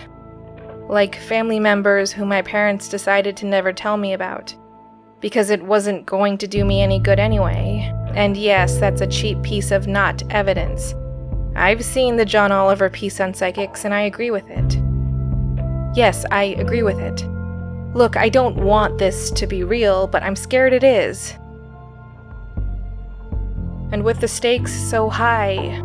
Like 0.89 1.17
family 1.17 1.61
members 1.61 2.13
who 2.13 2.27
my 2.27 2.43
parents 2.43 2.89
decided 2.89 3.37
to 3.39 3.47
never 3.47 3.73
tell 3.73 3.97
me 3.97 4.13
about 4.13 4.55
because 5.21 5.51
it 5.51 5.63
wasn't 5.63 6.07
going 6.07 6.39
to 6.39 6.49
do 6.49 6.65
me 6.65 6.83
any 6.83 6.99
good 6.99 7.19
anyway. 7.19 7.93
And 8.15 8.37
yes, 8.37 8.79
that's 8.79 9.01
a 9.01 9.07
cheap 9.07 9.43
piece 9.43 9.71
of 9.71 9.87
not 9.87 10.23
evidence. 10.31 10.95
I've 11.55 11.85
seen 11.85 12.17
the 12.17 12.25
John 12.25 12.53
Oliver 12.53 12.89
piece 12.89 13.21
on 13.21 13.35
psychics 13.35 13.85
and 13.85 13.93
I 13.93 14.03
agree 14.03 14.31
with 14.31 14.49
it. 14.49 14.81
Yes, 15.97 16.25
I 16.31 16.45
agree 16.59 16.83
with 16.83 16.99
it. 16.99 17.25
Look, 17.95 18.17
I 18.17 18.29
don't 18.29 18.57
want 18.57 18.99
this 18.99 19.31
to 19.33 19.47
be 19.47 19.65
real, 19.65 20.07
but 20.07 20.23
I'm 20.23 20.37
scared 20.37 20.73
it 20.73 20.85
is. 20.85 21.35
And 23.93 24.05
with 24.05 24.21
the 24.21 24.29
stakes 24.29 24.73
so 24.73 25.09
high, 25.09 25.81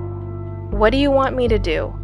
what 0.69 0.91
do 0.91 0.97
you 0.97 1.09
want 1.09 1.35
me 1.35 1.47
to 1.47 1.57
do? 1.57 1.97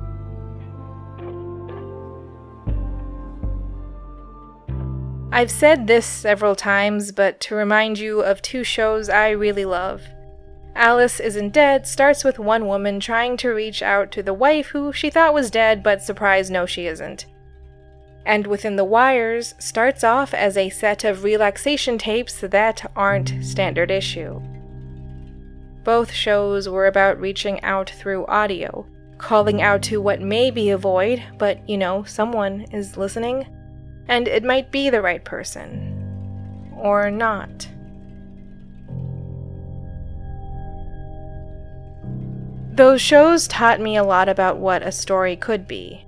I've 5.33 5.51
said 5.51 5.87
this 5.87 6.05
several 6.05 6.55
times, 6.55 7.13
but 7.13 7.39
to 7.41 7.55
remind 7.55 7.97
you 7.97 8.19
of 8.19 8.41
two 8.41 8.65
shows 8.65 9.07
I 9.07 9.29
really 9.29 9.63
love. 9.63 10.03
Alice 10.75 11.21
Isn't 11.21 11.53
Dead 11.53 11.87
starts 11.87 12.25
with 12.25 12.37
one 12.37 12.67
woman 12.67 12.99
trying 12.99 13.37
to 13.37 13.49
reach 13.49 13.81
out 13.81 14.11
to 14.11 14.23
the 14.23 14.33
wife 14.33 14.67
who 14.67 14.91
she 14.91 15.09
thought 15.09 15.33
was 15.33 15.49
dead, 15.49 15.83
but 15.83 16.01
surprise, 16.01 16.51
no, 16.51 16.65
she 16.65 16.85
isn't. 16.85 17.27
And 18.25 18.45
Within 18.45 18.75
the 18.75 18.83
Wires 18.83 19.55
starts 19.57 20.03
off 20.03 20.33
as 20.33 20.57
a 20.57 20.69
set 20.69 21.05
of 21.05 21.23
relaxation 21.23 21.97
tapes 21.97 22.41
that 22.41 22.91
aren't 22.93 23.33
standard 23.43 23.89
issue. 23.89 24.41
Both 25.85 26.11
shows 26.11 26.67
were 26.67 26.87
about 26.87 27.21
reaching 27.21 27.61
out 27.63 27.89
through 27.89 28.25
audio, 28.25 28.85
calling 29.17 29.61
out 29.61 29.81
to 29.83 30.01
what 30.01 30.19
may 30.19 30.51
be 30.51 30.71
a 30.71 30.77
void, 30.77 31.23
but 31.37 31.67
you 31.69 31.77
know, 31.77 32.03
someone 32.03 32.63
is 32.73 32.97
listening 32.97 33.45
and 34.11 34.27
it 34.27 34.43
might 34.43 34.71
be 34.71 34.89
the 34.89 35.01
right 35.01 35.23
person. 35.23 35.87
Or 36.75 37.09
not. 37.09 37.67
Those 42.73 43.01
shows 43.01 43.47
taught 43.47 43.79
me 43.79 43.95
a 43.95 44.03
lot 44.03 44.27
about 44.27 44.57
what 44.57 44.83
a 44.83 44.91
story 44.91 45.37
could 45.37 45.65
be. 45.65 46.05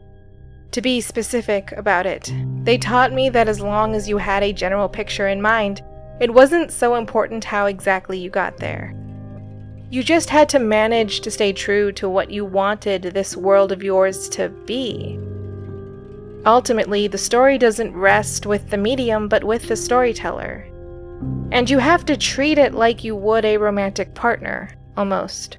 To 0.72 0.82
be 0.82 1.00
specific 1.00 1.72
about 1.72 2.06
it, 2.06 2.34
they 2.64 2.78
taught 2.78 3.14
me 3.14 3.30
that 3.30 3.48
as 3.48 3.62
long 3.62 3.96
as 3.96 4.10
you 4.10 4.18
had 4.18 4.44
a 4.44 4.52
general 4.52 4.90
picture 4.90 5.30
in 5.30 5.42
mind, 5.42 5.82
it 6.20 6.34
wasn't 6.34 6.72
so 6.72 6.96
important 6.96 7.46
how 7.46 7.68
exactly 7.68 8.18
you 8.18 8.30
got 8.30 8.58
there. 8.58 8.94
You 9.90 10.04
just 10.04 10.30
had 10.30 10.50
to 10.50 10.60
manage 10.60 11.22
to 11.22 11.32
stay 11.32 11.54
true 11.54 11.94
to 11.94 12.10
what 12.10 12.32
you 12.32 12.44
wanted 12.44 13.04
this 13.04 13.38
world 13.38 13.72
of 13.72 13.84
yours 13.84 14.28
to 14.30 14.50
be. 14.50 15.20
Ultimately, 16.46 17.08
the 17.08 17.18
story 17.18 17.58
doesn't 17.58 17.96
rest 17.96 18.46
with 18.46 18.70
the 18.70 18.78
medium 18.78 19.30
but 19.30 19.44
with 19.44 19.68
the 19.70 19.76
storyteller. 19.76 20.68
And 21.52 21.70
you 21.70 21.78
have 21.78 22.04
to 22.06 22.18
treat 22.18 22.58
it 22.58 22.74
like 22.74 23.04
you 23.04 23.16
would 23.16 23.46
a 23.46 23.58
romantic 23.58 24.14
partner, 24.14 24.70
almost. 24.98 25.58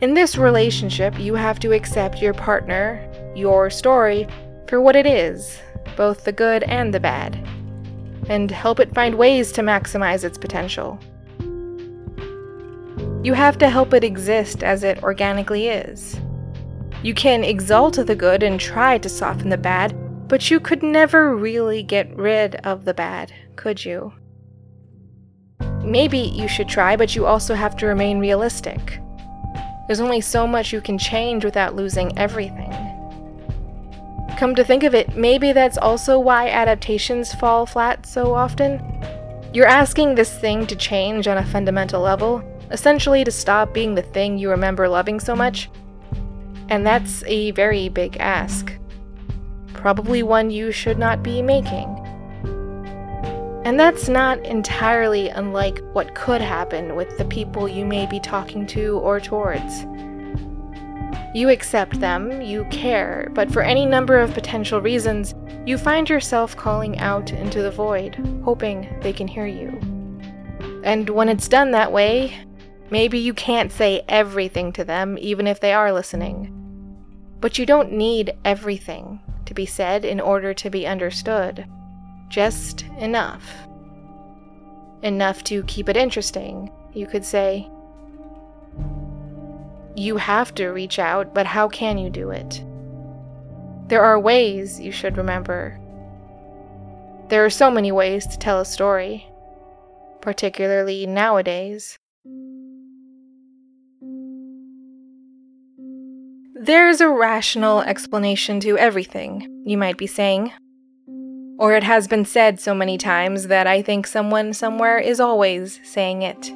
In 0.00 0.12
this 0.12 0.36
relationship, 0.36 1.18
you 1.18 1.34
have 1.34 1.58
to 1.60 1.72
accept 1.72 2.20
your 2.20 2.34
partner, 2.34 3.00
your 3.34 3.70
story, 3.70 4.26
for 4.66 4.80
what 4.80 4.96
it 4.96 5.06
is, 5.06 5.58
both 5.96 6.24
the 6.24 6.32
good 6.32 6.62
and 6.64 6.92
the 6.92 7.00
bad, 7.00 7.36
and 8.28 8.50
help 8.50 8.80
it 8.80 8.94
find 8.94 9.14
ways 9.14 9.52
to 9.52 9.62
maximize 9.62 10.24
its 10.24 10.36
potential. 10.36 10.98
You 13.22 13.32
have 13.32 13.56
to 13.58 13.70
help 13.70 13.94
it 13.94 14.04
exist 14.04 14.62
as 14.62 14.84
it 14.84 15.02
organically 15.02 15.68
is. 15.68 16.20
You 17.04 17.14
can 17.14 17.44
exalt 17.44 18.04
the 18.04 18.16
good 18.16 18.42
and 18.42 18.58
try 18.58 18.98
to 18.98 19.08
soften 19.08 19.50
the 19.50 19.56
bad, 19.56 19.96
but 20.26 20.50
you 20.50 20.58
could 20.58 20.82
never 20.82 21.36
really 21.36 21.82
get 21.82 22.16
rid 22.16 22.56
of 22.56 22.84
the 22.84 22.94
bad, 22.94 23.32
could 23.54 23.84
you? 23.84 24.12
maybe 25.84 26.18
you 26.18 26.48
should 26.48 26.68
try, 26.68 26.96
but 26.96 27.14
you 27.14 27.26
also 27.26 27.54
have 27.54 27.76
to 27.76 27.86
remain 27.86 28.18
realistic. 28.18 29.00
There's 29.86 30.00
only 30.00 30.20
so 30.20 30.46
much 30.46 30.72
you 30.72 30.80
can 30.80 30.98
change 30.98 31.44
without 31.44 31.76
losing 31.76 32.16
everything. 32.18 32.72
Come 34.38 34.54
to 34.54 34.64
think 34.64 34.82
of 34.82 34.94
it, 34.94 35.16
maybe 35.16 35.52
that's 35.52 35.78
also 35.78 36.18
why 36.18 36.48
adaptations 36.48 37.32
fall 37.34 37.66
flat 37.66 38.06
so 38.06 38.34
often. 38.34 38.82
You're 39.52 39.66
asking 39.66 40.14
this 40.14 40.36
thing 40.38 40.66
to 40.66 40.74
change 40.74 41.28
on 41.28 41.38
a 41.38 41.46
fundamental 41.46 42.00
level, 42.00 42.42
essentially 42.70 43.22
to 43.22 43.30
stop 43.30 43.72
being 43.72 43.94
the 43.94 44.02
thing 44.02 44.38
you 44.38 44.50
remember 44.50 44.88
loving 44.88 45.20
so 45.20 45.36
much. 45.36 45.70
And 46.68 46.86
that's 46.86 47.22
a 47.24 47.50
very 47.52 47.88
big 47.88 48.16
ask. 48.18 48.72
Probably 49.72 50.22
one 50.22 50.50
you 50.50 50.72
should 50.72 50.98
not 50.98 51.22
be 51.22 51.42
making. 51.42 51.88
And 53.64 53.80
that's 53.80 54.08
not 54.08 54.44
entirely 54.44 55.30
unlike 55.30 55.82
what 55.92 56.14
could 56.14 56.40
happen 56.40 56.96
with 56.96 57.16
the 57.16 57.24
people 57.24 57.66
you 57.68 57.86
may 57.86 58.06
be 58.06 58.20
talking 58.20 58.66
to 58.68 58.98
or 58.98 59.20
towards. 59.20 59.86
You 61.34 61.48
accept 61.48 61.98
them, 61.98 62.42
you 62.42 62.64
care, 62.70 63.30
but 63.32 63.50
for 63.50 63.62
any 63.62 63.86
number 63.86 64.20
of 64.20 64.34
potential 64.34 64.80
reasons, 64.80 65.34
you 65.66 65.78
find 65.78 66.08
yourself 66.08 66.54
calling 66.56 66.98
out 66.98 67.32
into 67.32 67.62
the 67.62 67.70
void, 67.70 68.14
hoping 68.44 68.86
they 69.00 69.12
can 69.12 69.26
hear 69.26 69.46
you. 69.46 69.80
And 70.84 71.08
when 71.08 71.28
it's 71.28 71.48
done 71.48 71.70
that 71.70 71.90
way, 71.90 72.38
maybe 72.94 73.18
you 73.18 73.34
can't 73.34 73.72
say 73.72 74.04
everything 74.08 74.72
to 74.72 74.84
them, 74.84 75.18
even 75.20 75.48
if 75.48 75.58
they 75.58 75.72
are 75.72 75.92
listening. 75.92 76.48
But 77.40 77.58
you 77.58 77.66
don't 77.66 77.90
need 77.90 78.36
everything 78.44 79.18
to 79.46 79.52
be 79.52 79.66
said 79.66 80.04
in 80.04 80.20
order 80.20 80.54
to 80.54 80.70
be 80.70 80.86
understood. 80.86 81.66
Just 82.28 82.82
enough. 83.00 83.44
Enough 85.02 85.42
to 85.42 85.64
keep 85.64 85.88
it 85.88 85.96
interesting, 85.96 86.70
you 86.92 87.08
could 87.08 87.24
say. 87.24 87.68
You 89.96 90.16
have 90.16 90.54
to 90.54 90.68
reach 90.68 91.00
out, 91.00 91.34
but 91.34 91.46
how 91.46 91.66
can 91.66 91.98
you 91.98 92.10
do 92.10 92.30
it? 92.30 92.62
There 93.88 94.04
are 94.04 94.20
ways 94.20 94.78
you 94.78 94.92
should 94.92 95.16
remember. 95.16 95.80
There 97.28 97.44
are 97.44 97.50
so 97.50 97.72
many 97.72 97.90
ways 97.90 98.24
to 98.28 98.38
tell 98.38 98.60
a 98.60 98.64
story, 98.64 99.26
particularly 100.20 101.06
nowadays. 101.06 101.98
There's 106.64 107.02
a 107.02 107.10
rational 107.10 107.82
explanation 107.82 108.58
to 108.60 108.78
everything, 108.78 109.64
you 109.66 109.76
might 109.76 109.98
be 109.98 110.06
saying. 110.06 110.50
Or 111.58 111.74
it 111.74 111.82
has 111.82 112.08
been 112.08 112.24
said 112.24 112.58
so 112.58 112.74
many 112.74 112.96
times 112.96 113.48
that 113.48 113.66
I 113.66 113.82
think 113.82 114.06
someone 114.06 114.54
somewhere 114.54 114.96
is 114.96 115.20
always 115.20 115.78
saying 115.84 116.22
it. 116.22 116.50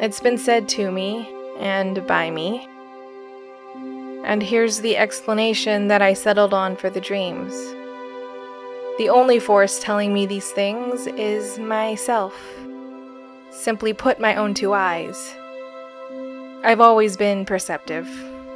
It's 0.00 0.20
been 0.20 0.38
said 0.38 0.70
to 0.70 0.90
me, 0.90 1.28
and 1.58 2.06
by 2.06 2.30
me. 2.30 2.66
And 4.24 4.42
here's 4.42 4.80
the 4.80 4.96
explanation 4.96 5.88
that 5.88 6.00
I 6.00 6.14
settled 6.14 6.54
on 6.54 6.74
for 6.76 6.88
the 6.88 6.98
dreams. 6.98 7.52
The 8.96 9.10
only 9.10 9.38
force 9.38 9.80
telling 9.80 10.14
me 10.14 10.24
these 10.24 10.50
things 10.50 11.06
is 11.08 11.58
myself. 11.58 12.34
Simply 13.50 13.92
put, 13.92 14.18
my 14.18 14.34
own 14.34 14.54
two 14.54 14.72
eyes. 14.72 15.34
I've 16.64 16.80
always 16.80 17.18
been 17.18 17.44
perceptive, 17.44 18.08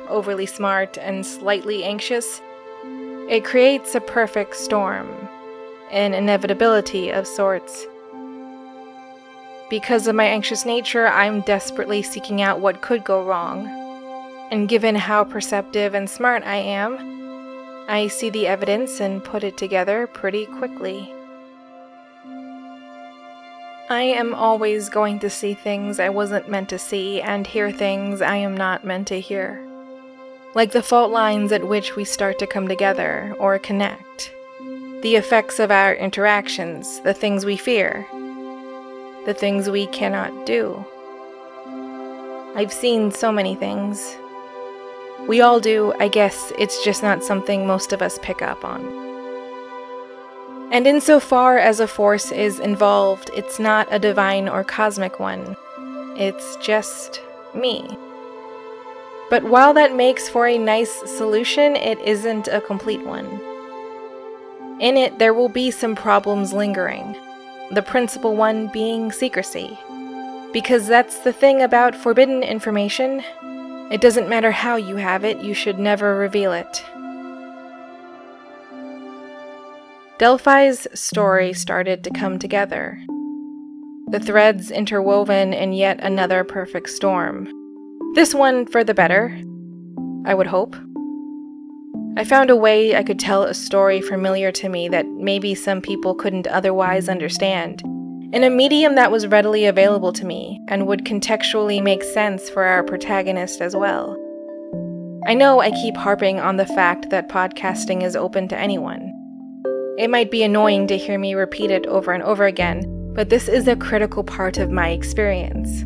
overly 0.08 0.46
smart, 0.46 0.98
and 0.98 1.24
slightly 1.24 1.84
anxious. 1.84 2.40
It 3.28 3.44
creates 3.44 3.94
a 3.94 4.00
perfect 4.00 4.56
storm, 4.56 5.08
an 5.90 6.14
inevitability 6.14 7.10
of 7.10 7.26
sorts. 7.26 7.86
Because 9.68 10.06
of 10.06 10.14
my 10.14 10.24
anxious 10.24 10.64
nature, 10.64 11.08
I'm 11.08 11.40
desperately 11.40 12.02
seeking 12.02 12.40
out 12.40 12.60
what 12.60 12.82
could 12.82 13.02
go 13.02 13.24
wrong. 13.24 13.66
And 14.52 14.68
given 14.68 14.94
how 14.94 15.24
perceptive 15.24 15.94
and 15.94 16.08
smart 16.08 16.44
I 16.44 16.56
am, 16.56 17.86
I 17.88 18.06
see 18.06 18.30
the 18.30 18.46
evidence 18.46 19.00
and 19.00 19.24
put 19.24 19.42
it 19.42 19.56
together 19.56 20.06
pretty 20.06 20.46
quickly. 20.46 21.12
I 23.88 24.02
am 24.02 24.34
always 24.34 24.88
going 24.88 25.18
to 25.20 25.30
see 25.30 25.54
things 25.54 25.98
I 25.98 26.10
wasn't 26.10 26.48
meant 26.48 26.68
to 26.68 26.78
see 26.78 27.20
and 27.20 27.46
hear 27.46 27.72
things 27.72 28.20
I 28.20 28.36
am 28.36 28.56
not 28.56 28.84
meant 28.84 29.08
to 29.08 29.20
hear. 29.20 29.65
Like 30.56 30.72
the 30.72 30.82
fault 30.82 31.10
lines 31.10 31.52
at 31.52 31.68
which 31.68 31.96
we 31.96 32.06
start 32.06 32.38
to 32.38 32.46
come 32.46 32.66
together 32.66 33.36
or 33.38 33.58
connect. 33.58 34.32
The 35.02 35.16
effects 35.16 35.58
of 35.58 35.70
our 35.70 35.94
interactions, 35.94 37.00
the 37.00 37.12
things 37.12 37.44
we 37.44 37.58
fear, 37.58 38.06
the 39.26 39.34
things 39.38 39.68
we 39.68 39.86
cannot 39.88 40.46
do. 40.46 40.82
I've 42.54 42.72
seen 42.72 43.10
so 43.10 43.30
many 43.30 43.54
things. 43.54 44.16
We 45.28 45.42
all 45.42 45.60
do, 45.60 45.92
I 46.00 46.08
guess 46.08 46.54
it's 46.58 46.82
just 46.82 47.02
not 47.02 47.22
something 47.22 47.66
most 47.66 47.92
of 47.92 48.00
us 48.00 48.18
pick 48.22 48.40
up 48.40 48.64
on. 48.64 48.82
And 50.72 50.86
insofar 50.86 51.58
as 51.58 51.80
a 51.80 51.86
force 51.86 52.32
is 52.32 52.60
involved, 52.60 53.28
it's 53.34 53.58
not 53.58 53.88
a 53.90 53.98
divine 53.98 54.48
or 54.48 54.64
cosmic 54.64 55.20
one. 55.20 55.54
It's 56.16 56.56
just 56.56 57.20
me. 57.54 57.98
But 59.28 59.44
while 59.44 59.74
that 59.74 59.94
makes 59.94 60.28
for 60.28 60.46
a 60.46 60.58
nice 60.58 60.92
solution, 61.10 61.74
it 61.76 61.98
isn't 62.00 62.48
a 62.48 62.60
complete 62.60 63.04
one. 63.04 63.26
In 64.80 64.96
it, 64.96 65.18
there 65.18 65.34
will 65.34 65.48
be 65.48 65.70
some 65.70 65.94
problems 65.94 66.52
lingering 66.52 67.16
the 67.72 67.82
principal 67.82 68.36
one 68.36 68.68
being 68.68 69.10
secrecy. 69.10 69.78
Because 70.52 70.86
that's 70.86 71.18
the 71.18 71.32
thing 71.32 71.62
about 71.62 71.96
forbidden 71.96 72.42
information. 72.42 73.22
It 73.90 74.00
doesn't 74.00 74.28
matter 74.28 74.52
how 74.52 74.76
you 74.76 74.96
have 74.96 75.24
it, 75.24 75.38
you 75.38 75.54
should 75.54 75.78
never 75.78 76.16
reveal 76.16 76.52
it. 76.52 76.84
Delphi's 80.18 80.86
story 80.94 81.52
started 81.52 82.02
to 82.04 82.10
come 82.10 82.38
together. 82.38 83.02
The 84.08 84.20
threads 84.20 84.70
interwoven 84.70 85.52
in 85.52 85.72
yet 85.72 86.00
another 86.00 86.42
perfect 86.44 86.88
storm. 86.90 87.55
This 88.16 88.34
one 88.34 88.64
for 88.64 88.82
the 88.82 88.94
better, 88.94 89.38
I 90.24 90.32
would 90.32 90.46
hope. 90.46 90.74
I 92.16 92.24
found 92.24 92.48
a 92.48 92.56
way 92.56 92.96
I 92.96 93.02
could 93.02 93.18
tell 93.18 93.42
a 93.42 93.52
story 93.52 94.00
familiar 94.00 94.50
to 94.52 94.70
me 94.70 94.88
that 94.88 95.06
maybe 95.06 95.54
some 95.54 95.82
people 95.82 96.14
couldn't 96.14 96.46
otherwise 96.46 97.10
understand, 97.10 97.82
in 98.32 98.42
a 98.42 98.48
medium 98.48 98.94
that 98.94 99.10
was 99.12 99.26
readily 99.26 99.66
available 99.66 100.14
to 100.14 100.24
me 100.24 100.58
and 100.68 100.86
would 100.86 101.04
contextually 101.04 101.82
make 101.82 102.02
sense 102.02 102.48
for 102.48 102.64
our 102.64 102.82
protagonist 102.82 103.60
as 103.60 103.76
well. 103.76 104.16
I 105.26 105.34
know 105.34 105.60
I 105.60 105.70
keep 105.72 105.98
harping 105.98 106.40
on 106.40 106.56
the 106.56 106.64
fact 106.64 107.10
that 107.10 107.28
podcasting 107.28 108.02
is 108.02 108.16
open 108.16 108.48
to 108.48 108.58
anyone. 108.58 109.12
It 109.98 110.08
might 110.08 110.30
be 110.30 110.42
annoying 110.42 110.86
to 110.86 110.96
hear 110.96 111.18
me 111.18 111.34
repeat 111.34 111.70
it 111.70 111.86
over 111.86 112.12
and 112.12 112.22
over 112.22 112.46
again, 112.46 113.12
but 113.12 113.28
this 113.28 113.46
is 113.46 113.68
a 113.68 113.76
critical 113.76 114.24
part 114.24 114.56
of 114.56 114.70
my 114.70 114.88
experience. 114.88 115.84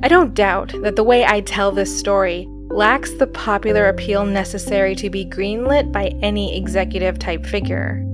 I 0.00 0.06
don't 0.06 0.32
doubt 0.32 0.72
that 0.82 0.94
the 0.94 1.02
way 1.02 1.24
I 1.24 1.40
tell 1.40 1.72
this 1.72 1.98
story 1.98 2.46
lacks 2.70 3.12
the 3.14 3.26
popular 3.26 3.88
appeal 3.88 4.24
necessary 4.24 4.94
to 4.94 5.10
be 5.10 5.26
greenlit 5.26 5.90
by 5.90 6.14
any 6.22 6.56
executive 6.56 7.18
type 7.18 7.44
figure. 7.44 8.04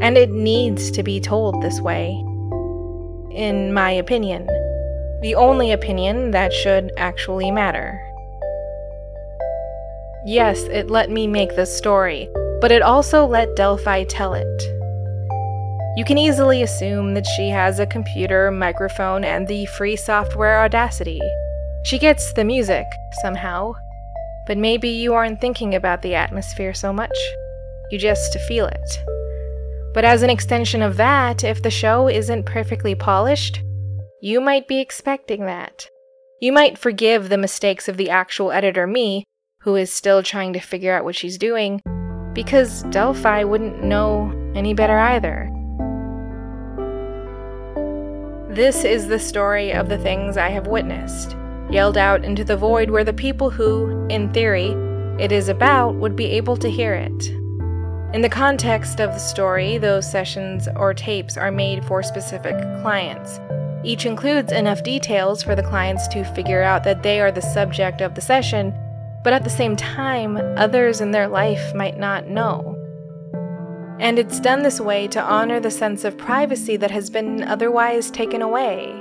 And 0.00 0.16
it 0.16 0.30
needs 0.30 0.92
to 0.92 1.02
be 1.02 1.18
told 1.18 1.60
this 1.60 1.80
way. 1.80 2.10
In 3.32 3.74
my 3.74 3.90
opinion. 3.90 4.46
The 5.22 5.34
only 5.34 5.72
opinion 5.72 6.30
that 6.30 6.52
should 6.52 6.92
actually 6.96 7.50
matter. 7.50 8.00
Yes, 10.24 10.62
it 10.64 10.90
let 10.90 11.10
me 11.10 11.26
make 11.26 11.56
this 11.56 11.76
story, 11.76 12.28
but 12.60 12.70
it 12.70 12.82
also 12.82 13.26
let 13.26 13.56
Delphi 13.56 14.04
tell 14.04 14.34
it. 14.34 14.73
You 15.96 16.04
can 16.04 16.18
easily 16.18 16.62
assume 16.62 17.14
that 17.14 17.26
she 17.36 17.50
has 17.50 17.78
a 17.78 17.86
computer, 17.86 18.50
microphone, 18.50 19.22
and 19.24 19.46
the 19.46 19.66
free 19.66 19.94
software 19.94 20.64
Audacity. 20.64 21.20
She 21.84 21.98
gets 21.98 22.32
the 22.32 22.42
music, 22.42 22.84
somehow. 23.22 23.74
But 24.48 24.58
maybe 24.58 24.88
you 24.88 25.14
aren't 25.14 25.40
thinking 25.40 25.72
about 25.72 26.02
the 26.02 26.16
atmosphere 26.16 26.74
so 26.74 26.92
much. 26.92 27.16
You 27.92 27.98
just 27.98 28.36
feel 28.48 28.66
it. 28.66 28.98
But 29.94 30.04
as 30.04 30.22
an 30.22 30.30
extension 30.30 30.82
of 30.82 30.96
that, 30.96 31.44
if 31.44 31.62
the 31.62 31.70
show 31.70 32.08
isn't 32.08 32.44
perfectly 32.44 32.96
polished, 32.96 33.62
you 34.20 34.40
might 34.40 34.66
be 34.66 34.80
expecting 34.80 35.46
that. 35.46 35.86
You 36.40 36.52
might 36.52 36.76
forgive 36.76 37.28
the 37.28 37.38
mistakes 37.38 37.88
of 37.88 37.98
the 37.98 38.10
actual 38.10 38.50
editor, 38.50 38.88
me, 38.88 39.22
who 39.60 39.76
is 39.76 39.92
still 39.92 40.24
trying 40.24 40.54
to 40.54 40.60
figure 40.60 40.92
out 40.92 41.04
what 41.04 41.14
she's 41.14 41.38
doing, 41.38 41.80
because 42.32 42.82
Delphi 42.90 43.44
wouldn't 43.44 43.84
know 43.84 44.32
any 44.56 44.74
better 44.74 44.98
either. 44.98 45.48
This 48.54 48.84
is 48.84 49.08
the 49.08 49.18
story 49.18 49.72
of 49.72 49.88
the 49.88 49.98
things 49.98 50.36
I 50.36 50.48
have 50.50 50.68
witnessed 50.68 51.34
yelled 51.70 51.98
out 51.98 52.24
into 52.24 52.44
the 52.44 52.56
void 52.56 52.88
where 52.88 53.02
the 53.02 53.12
people 53.12 53.50
who, 53.50 54.06
in 54.08 54.32
theory, 54.32 54.76
it 55.18 55.32
is 55.32 55.48
about 55.48 55.96
would 55.96 56.14
be 56.14 56.26
able 56.26 56.56
to 56.58 56.70
hear 56.70 56.94
it. 56.94 57.30
In 58.14 58.20
the 58.20 58.28
context 58.28 59.00
of 59.00 59.10
the 59.10 59.18
story, 59.18 59.76
those 59.76 60.08
sessions 60.08 60.68
or 60.76 60.94
tapes 60.94 61.36
are 61.36 61.50
made 61.50 61.84
for 61.84 62.00
specific 62.00 62.56
clients. 62.80 63.40
Each 63.82 64.06
includes 64.06 64.52
enough 64.52 64.84
details 64.84 65.42
for 65.42 65.56
the 65.56 65.62
clients 65.64 66.06
to 66.08 66.22
figure 66.22 66.62
out 66.62 66.84
that 66.84 67.02
they 67.02 67.20
are 67.20 67.32
the 67.32 67.42
subject 67.42 68.00
of 68.00 68.14
the 68.14 68.20
session, 68.20 68.72
but 69.24 69.32
at 69.32 69.42
the 69.42 69.50
same 69.50 69.74
time, 69.74 70.36
others 70.56 71.00
in 71.00 71.10
their 71.10 71.26
life 71.26 71.74
might 71.74 71.98
not 71.98 72.28
know. 72.28 72.73
And 74.00 74.18
it's 74.18 74.40
done 74.40 74.62
this 74.62 74.80
way 74.80 75.06
to 75.08 75.22
honor 75.22 75.60
the 75.60 75.70
sense 75.70 76.04
of 76.04 76.18
privacy 76.18 76.76
that 76.76 76.90
has 76.90 77.10
been 77.10 77.42
otherwise 77.42 78.10
taken 78.10 78.42
away. 78.42 78.92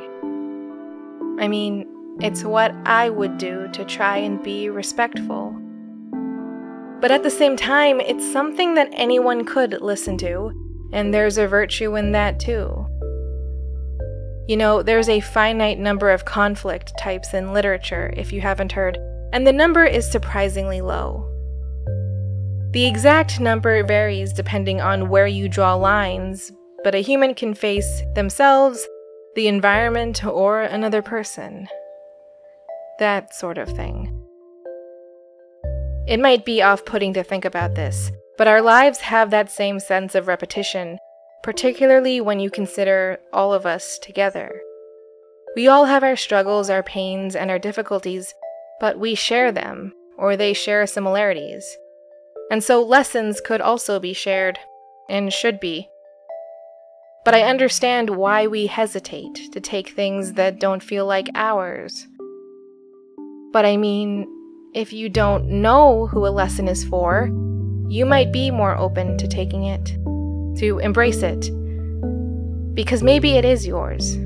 I 1.39 1.47
mean, 1.47 1.87
it's 2.21 2.43
what 2.43 2.75
I 2.85 3.09
would 3.09 3.37
do 3.39 3.67
to 3.73 3.83
try 3.85 4.17
and 4.17 4.41
be 4.43 4.69
respectful. 4.69 5.59
But 7.01 7.11
at 7.11 7.23
the 7.23 7.31
same 7.31 7.57
time, 7.57 7.99
it's 7.99 8.31
something 8.31 8.75
that 8.75 8.89
anyone 8.93 9.45
could 9.45 9.81
listen 9.81 10.17
to, 10.19 10.51
and 10.93 11.11
there's 11.11 11.39
a 11.39 11.47
virtue 11.47 11.95
in 11.95 12.11
that 12.11 12.39
too. 12.39 12.85
You 14.47 14.57
know, 14.57 14.83
there's 14.83 15.09
a 15.09 15.21
finite 15.21 15.79
number 15.79 16.11
of 16.11 16.25
conflict 16.25 16.93
types 16.99 17.33
in 17.33 17.51
literature, 17.51 18.13
if 18.15 18.31
you 18.31 18.41
haven't 18.41 18.73
heard, 18.73 18.97
and 19.33 19.47
the 19.47 19.51
number 19.51 19.83
is 19.83 20.09
surprisingly 20.09 20.81
low. 20.81 21.32
The 22.73 22.87
exact 22.87 23.39
number 23.39 23.83
varies 23.83 24.33
depending 24.33 24.81
on 24.81 25.07
where 25.09 25.27
you 25.27 25.47
draw 25.47 25.75
lines, 25.75 26.51
but 26.83 26.95
a 26.95 27.03
human 27.03 27.35
can 27.35 27.53
face 27.53 28.01
themselves, 28.15 28.87
the 29.35 29.47
environment, 29.47 30.25
or 30.25 30.63
another 30.63 31.03
person. 31.03 31.67
That 32.97 33.35
sort 33.35 33.59
of 33.59 33.69
thing. 33.69 34.19
It 36.07 36.19
might 36.19 36.45
be 36.45 36.63
off 36.63 36.83
putting 36.83 37.13
to 37.13 37.21
think 37.21 37.45
about 37.45 37.75
this, 37.75 38.11
but 38.39 38.47
our 38.47 38.61
lives 38.61 39.01
have 39.01 39.29
that 39.29 39.51
same 39.51 39.79
sense 39.79 40.15
of 40.15 40.27
repetition, 40.27 40.97
particularly 41.43 42.21
when 42.21 42.39
you 42.39 42.49
consider 42.49 43.19
all 43.31 43.53
of 43.53 43.67
us 43.67 43.99
together. 43.99 44.59
We 45.55 45.67
all 45.67 45.85
have 45.85 46.03
our 46.03 46.15
struggles, 46.15 46.71
our 46.71 46.81
pains, 46.81 47.35
and 47.35 47.51
our 47.51 47.59
difficulties, 47.59 48.33
but 48.79 48.97
we 48.97 49.13
share 49.13 49.51
them, 49.51 49.93
or 50.17 50.35
they 50.35 50.53
share 50.53 50.87
similarities. 50.87 51.77
And 52.51 52.63
so 52.63 52.83
lessons 52.83 53.41
could 53.41 53.61
also 53.61 53.99
be 53.99 54.13
shared, 54.13 54.59
and 55.09 55.33
should 55.33 55.59
be. 55.59 55.89
But 57.25 57.33
I 57.33 57.43
understand 57.43 58.09
why 58.09 58.47
we 58.47 58.67
hesitate 58.67 59.51
to 59.53 59.61
take 59.61 59.89
things 59.89 60.33
that 60.33 60.59
don't 60.59 60.83
feel 60.83 61.05
like 61.05 61.29
ours. 61.35 62.05
But 63.53 63.65
I 63.65 63.77
mean, 63.77 64.27
if 64.73 64.91
you 64.91 65.09
don't 65.09 65.61
know 65.61 66.07
who 66.07 66.25
a 66.25 66.29
lesson 66.29 66.67
is 66.67 66.83
for, 66.83 67.29
you 67.87 68.05
might 68.05 68.33
be 68.33 68.51
more 68.51 68.77
open 68.77 69.17
to 69.19 69.27
taking 69.27 69.63
it 69.63 69.85
to 70.59 70.79
embrace 70.79 71.21
it. 71.23 71.49
Because 72.73 73.03
maybe 73.03 73.37
it 73.37 73.45
is 73.45 73.67
yours, 73.67 74.17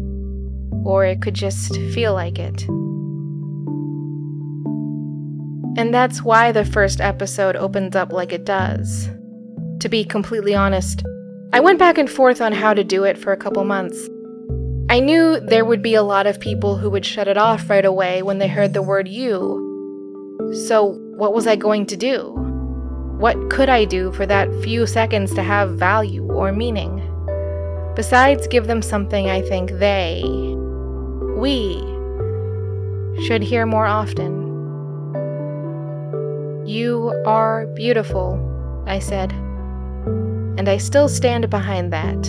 or 0.86 1.06
it 1.06 1.21
could 1.21 1.34
just 1.34 1.75
feel 1.93 2.13
like 2.13 2.39
it. 2.39 2.65
And 5.77 5.93
that's 5.93 6.23
why 6.23 6.51
the 6.51 6.65
first 6.65 6.99
episode 6.99 7.55
opens 7.55 7.95
up 7.95 8.11
like 8.11 8.33
it 8.33 8.45
does. 8.45 9.09
To 9.79 9.89
be 9.89 10.03
completely 10.03 10.55
honest, 10.55 11.03
I 11.53 11.59
went 11.59 11.77
back 11.77 11.99
and 11.99 12.09
forth 12.09 12.41
on 12.41 12.51
how 12.51 12.73
to 12.73 12.83
do 12.83 13.03
it 13.03 13.15
for 13.15 13.31
a 13.31 13.37
couple 13.37 13.63
months. 13.63 14.09
I 14.89 14.99
knew 14.99 15.39
there 15.39 15.65
would 15.65 15.83
be 15.83 15.93
a 15.93 16.01
lot 16.01 16.25
of 16.25 16.39
people 16.39 16.77
who 16.77 16.89
would 16.89 17.05
shut 17.05 17.27
it 17.27 17.37
off 17.37 17.69
right 17.69 17.85
away 17.85 18.23
when 18.23 18.39
they 18.39 18.47
heard 18.47 18.73
the 18.73 18.81
word 18.81 19.07
you. 19.07 19.63
So, 20.65 20.97
what 21.17 21.33
was 21.33 21.45
I 21.45 21.55
going 21.55 21.85
to 21.87 21.97
do? 21.97 22.33
What 23.19 23.51
could 23.51 23.69
I 23.69 23.85
do 23.85 24.11
for 24.13 24.25
that 24.25 24.49
few 24.63 24.87
seconds 24.87 25.35
to 25.35 25.43
have 25.43 25.77
value 25.77 26.25
or 26.31 26.51
meaning? 26.51 27.03
Besides, 27.95 28.47
give 28.47 28.65
them 28.65 28.81
something 28.81 29.29
I 29.29 29.41
think 29.41 29.71
they, 29.73 30.23
we, 31.35 31.77
should 33.25 33.43
hear 33.43 33.65
more 33.65 33.85
often. 33.85 34.46
You 36.67 37.13
are 37.25 37.65
beautiful, 37.67 38.84
I 38.86 38.99
said, 38.99 39.32
and 39.32 40.67
I 40.67 40.77
still 40.77 41.08
stand 41.08 41.49
behind 41.49 41.93
that. 41.93 42.21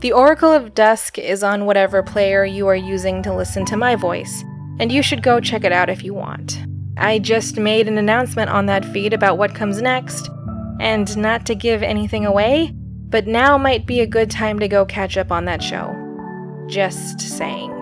The 0.00 0.12
Oracle 0.12 0.52
of 0.52 0.74
Dusk 0.74 1.18
is 1.18 1.42
on 1.42 1.64
whatever 1.64 2.02
player 2.02 2.44
you 2.44 2.66
are 2.68 2.76
using 2.76 3.22
to 3.22 3.34
listen 3.34 3.64
to 3.64 3.76
my 3.76 3.96
voice 3.96 4.44
and 4.78 4.92
you 4.92 5.02
should 5.02 5.22
go 5.22 5.40
check 5.40 5.64
it 5.64 5.72
out 5.72 5.88
if 5.88 6.02
you 6.02 6.12
want. 6.12 6.58
I 6.96 7.18
just 7.18 7.56
made 7.56 7.88
an 7.88 7.96
announcement 7.96 8.50
on 8.50 8.66
that 8.66 8.84
feed 8.84 9.14
about 9.14 9.38
what 9.38 9.54
comes 9.54 9.80
next, 9.80 10.28
and 10.78 11.16
not 11.16 11.46
to 11.46 11.54
give 11.54 11.82
anything 11.82 12.26
away, 12.26 12.72
but 13.08 13.26
now 13.26 13.56
might 13.56 13.86
be 13.86 14.00
a 14.00 14.06
good 14.06 14.30
time 14.30 14.58
to 14.58 14.68
go 14.68 14.84
catch 14.84 15.16
up 15.16 15.32
on 15.32 15.46
that 15.46 15.62
show. 15.62 15.94
Just 16.68 17.18
saying. 17.20 17.81